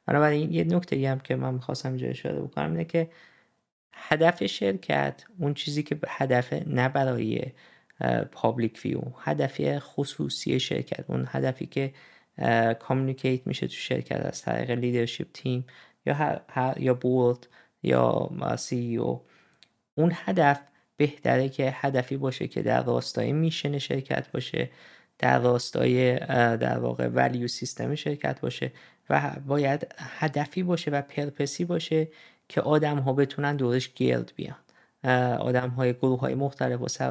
[0.07, 3.11] بنابراین یه نکته هم که من می‌خواستم اینجا اشاره بکنم اینه که
[3.99, 7.53] هدف شرکت اون چیزی که هدف نه برای
[8.33, 11.93] public view هدف خصوصی شرکت اون هدفی که
[12.79, 15.67] communicate میشه تو شرکت از طریق leadership team
[16.07, 16.41] یا
[16.77, 17.47] یا board
[17.83, 19.23] یا CEO
[19.95, 20.61] اون هدف
[20.97, 24.71] بهتره که هدفی باشه که در راستای میشن شرکت باشه
[25.19, 26.19] در راستای
[26.57, 28.73] در واقع ولیو سیستم شرکت باشه
[29.11, 32.09] و باید هدفی باشه و پرپسی باشه
[32.49, 34.57] که آدم ها بتونن دورش گرد بیان.
[35.39, 37.03] آدم های گروه های مختلف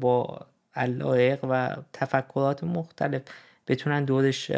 [0.00, 3.22] با علایق و تفکرات مختلف
[3.68, 4.50] بتونن دورش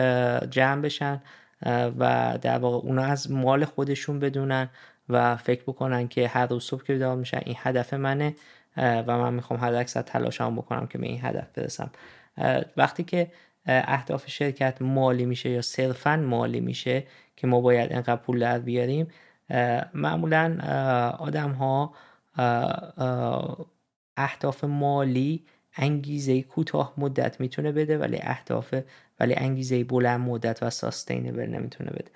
[0.50, 1.22] جمع بشن
[1.98, 4.68] و در واقع اونا از مال خودشون بدونن
[5.08, 8.34] و فکر بکنن که هر روز صبح که بیدار میشن این هدف منه
[8.76, 11.90] و من می‌خوام حد اکثر تلاشم بکنم که به این هدف برسم.
[12.76, 13.30] وقتی که
[13.66, 17.04] اهداف شرکت مالی میشه یا صرفا مالی میشه
[17.36, 19.06] که ما باید انقدر پول در بیاریم
[19.94, 20.58] معمولا
[21.18, 21.94] آدم ها
[24.16, 25.44] اهداف مالی
[25.76, 28.74] انگیزه کوتاه مدت می‌تونه بده ولی اهداف
[29.20, 32.10] ولی انگیزه بلند مدت و ساستینبل نمی‌تونه بده.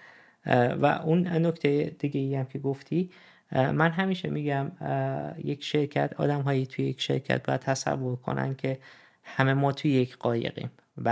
[0.75, 3.11] و اون نکته دیگه ای هم که گفتی
[3.53, 4.73] من همیشه میگم
[5.45, 8.79] یک شرکت آدم هایی توی یک شرکت باید تصور کنن که
[9.25, 11.11] همه ما توی یک قایقیم و,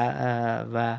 [0.72, 0.98] و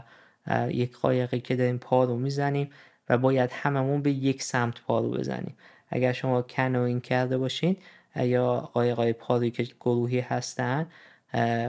[0.69, 2.69] یک قایقی که داریم پا رو می‌زنیم.
[3.11, 5.57] و باید هممون به یک سمت پارو بزنیم.
[5.89, 7.77] اگر شما کنوین کرده باشین
[8.15, 10.87] یا قایقای پاروی که گروهی هستن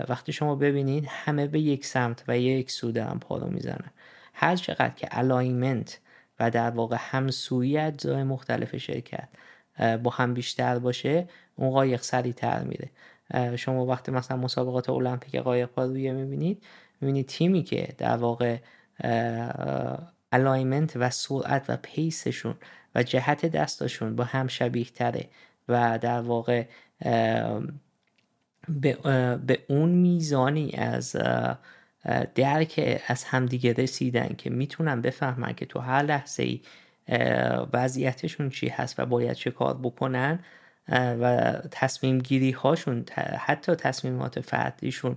[0.09, 3.91] وقتی شما ببینید همه به یک سمت و یک سو دارن پارو می‌زنن.
[4.35, 6.01] هر چقدر که alignment
[6.41, 9.29] و در واقع همسویی اجزای مختلف شرکت
[10.03, 12.91] با هم بیشتر باشه اون قایق سریعتر میره.
[13.57, 16.63] شما وقتی مثلا مسابقات المپیک قایق پارویی می‌بینید
[17.01, 18.57] می‌بینید تیمی که در واقع
[20.33, 22.55] alignment و سرعت و pace شون
[22.95, 25.29] و جهت دستاشون با هم شبیه تره
[25.69, 26.65] و در واقع
[29.47, 31.17] به اون میزانی از
[32.35, 36.61] درک از همدیگه رسیدن که می‌تونن بفهمن که تو هر لحظه ای
[37.73, 40.39] وضعیتشون چی هست و باید چه کار بکنن
[40.89, 43.05] و تصمیم گیری هاشون
[43.39, 45.17] حتی تصمیمات فردیشون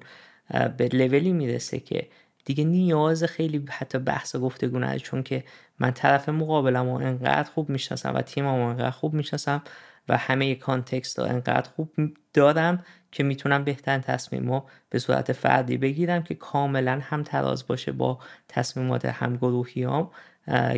[0.78, 2.08] به لولی می‌رسه که
[2.46, 5.44] دیگه نیاز خیلی حتی بحث و گفتگو نداره چون که
[5.80, 9.64] من طرف مقابلم و انقدر خوب می‌شناسم و تیمم انقدر خوب می‌شناسم
[10.10, 11.92] و همه کانتکست رو انقدر خوب
[12.34, 17.92] دارم که می‌تونم بهترین تصمیم رو به صورت فردی بگیرم که کاملا هم تراز باشه
[17.92, 19.40] با تصمیمات هم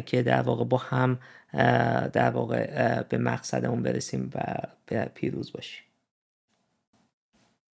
[0.05, 1.19] که در واقع با هم
[2.13, 5.83] در واقع به مقصدمون برسیم و پیروز باشیم.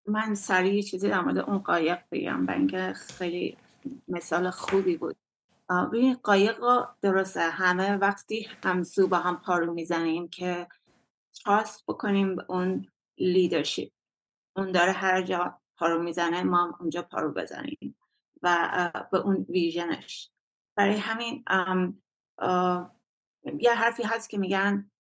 [0.08, 2.50] من سریع چیزی در مورد اون قایق بگم.
[2.50, 3.58] اینکه خیلی
[4.08, 5.18] مثال خوبی بود.
[5.70, 6.60] ببین قایق
[7.02, 10.68] درسته همه وقتی همسو با هم پارو می‌زنیم که
[11.44, 13.92] trust بکنیم به اون leadership
[14.56, 17.96] اون داره هر جا پارو می‌زنه ما اونجا پارو بزنیم
[18.42, 20.32] و به اون vision ش.
[20.76, 21.44] برای همین
[23.60, 24.92] یه حرفی هست که میگن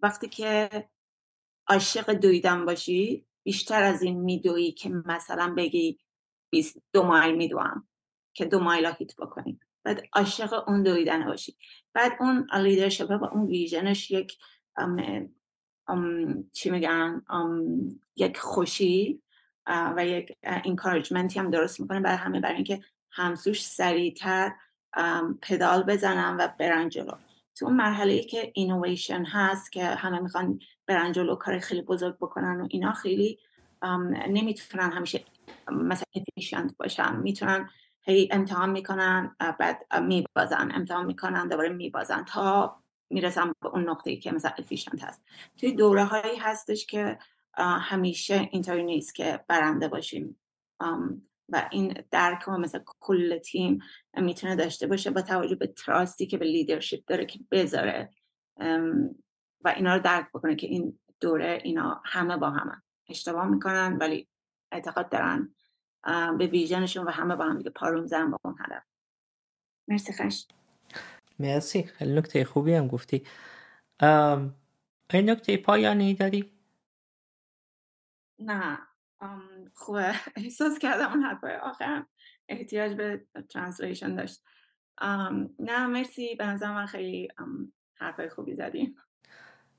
[0.00, 0.68] وقتی که
[1.68, 5.98] عاشق دویدن باشی بیشتر از این میدویی که مثلا بگی
[6.92, 7.88] دو مایل میدوام
[8.34, 9.60] که دو مایل hit بکنیم.
[9.84, 11.56] بعد عاشق اون دویدن باشی.
[11.92, 14.38] بعد اون leadership و اون vision ش یک
[16.52, 17.22] چی میگن؟
[18.16, 19.22] یک خوشی
[19.66, 22.00] و یک encouragement ی هم درست می‌کنه.
[22.00, 22.80] برای همه برای اینکه
[23.10, 24.52] همسوش سریعتر
[25.42, 27.12] paddle بزنن و برن جلو.
[27.56, 32.16] تو اون مرحله ای که اینویشن هست که همه می‌خوان برن جلو کار خیلی بزرگ
[32.16, 33.38] بکنن و اینا خیلی
[34.28, 35.24] نمی‌تونن همیشه
[35.72, 37.70] مثلا efficient باشن می‌تونن
[38.02, 42.76] هی امتحان می‌کنن بعد میبازن امتحان می‌کنن دوباره میبازن تا
[43.10, 45.24] می‌رسم به اون نقطه که مثلا efficient هست.
[45.56, 47.18] توی دوره هایی هستش که
[47.58, 50.40] همیشه اینطوری نیست که برنده باشیم.
[51.48, 53.78] و این درک ما مثل کل تیم
[54.16, 58.10] می‌تونه داشته باشه با توجه به trust ی که به leadership داره که بذاره.
[59.64, 62.82] و اینا رو درک بکنه که این دوره اینا همه با همه.
[63.08, 64.28] اشتباه می‌کنن ولی
[64.74, 65.54] اعتقاد دارن
[66.38, 68.82] به vision شون و همه با هم دیگه پارو می‌زنن با اون هدف
[69.88, 70.46] مرسی خش
[71.38, 71.82] مرسی.
[71.82, 73.26] خیلی نکته خوبی هم گفتی.
[75.12, 76.52] این نکته پایانی داری؟
[78.38, 78.78] نه.
[79.74, 80.14] خوبه.
[80.36, 82.04] احساس کردم اون حرفای آخر
[82.48, 84.42] احتیاج به translation داشت.
[85.58, 86.34] نه مرسی.
[86.34, 87.28] به نظر من خیلی
[87.94, 88.96] حرفای خوبی زدیم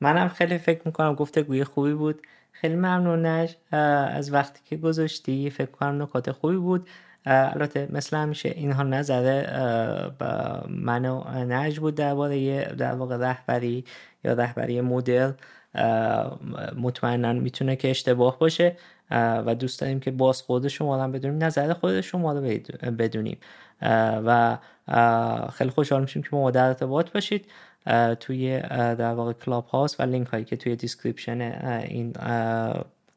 [0.01, 2.27] منم خیلی فکر می‌کنم گفته گوی خوبی بود.
[2.61, 5.49] خیلی ممنون نش از وقتی که گذاشتی.
[5.49, 6.87] فکر کنم نکات خوبی بود.
[7.25, 9.47] البته مثل همیشه اینها نظره
[10.69, 13.85] من و نج بود درباره در واقع رهبری
[14.23, 15.31] یا رهبری مدل.
[16.77, 18.75] مطمئنا می‌تونه که اشتباه باشه.
[19.11, 22.41] و دوست داریم که باز خود شما رو بدونیم نظر خود شما رو
[22.97, 23.37] بدونیم.
[24.25, 24.57] و
[25.53, 27.45] خیلی خوشحال میشیم که ما در ارتباط باشید.
[28.19, 31.41] توی در واقع Clubhouse و لینک هایی که توی description
[31.87, 32.13] این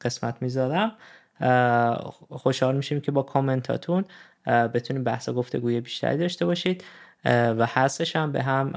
[0.01, 0.93] قسمت می‌ذارم.
[2.31, 4.05] خوشحال میشیم که با کامنتاتون
[4.47, 6.85] بتونیم بحث گفتگوی بیشتری داشته باشید.
[7.25, 8.71] و هستش هم به هم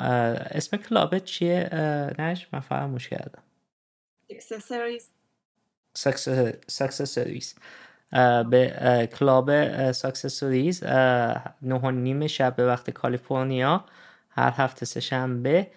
[0.52, 1.70] اسم club ت چیه؟
[2.20, 3.42] نش من فراموش کردم.
[6.68, 7.56] Success Stories
[8.50, 13.86] به club Success Stories نه و نیم شب به وقت کالیفرنیا.
[14.32, 15.72] هر هفته سه شنبه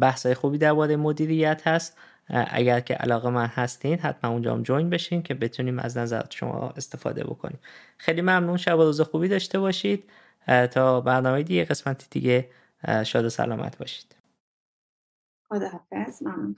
[0.00, 1.96] بحث های خوبی درباره مدیریت هست.
[2.28, 7.24] اگر که علاقه‌مند هستین حتما اونجا هم join بشین که بتونیم از نظرات شما استفاده
[7.24, 7.58] بکنیم.
[7.98, 10.10] خیلی ممنون شب و روز خوبی داشته باشید.
[10.70, 12.50] تا برنامه دیگه قسمتی دیگه
[13.06, 14.16] شاد و سلامت باشید.
[15.48, 16.56] خدا حافظ ممنون.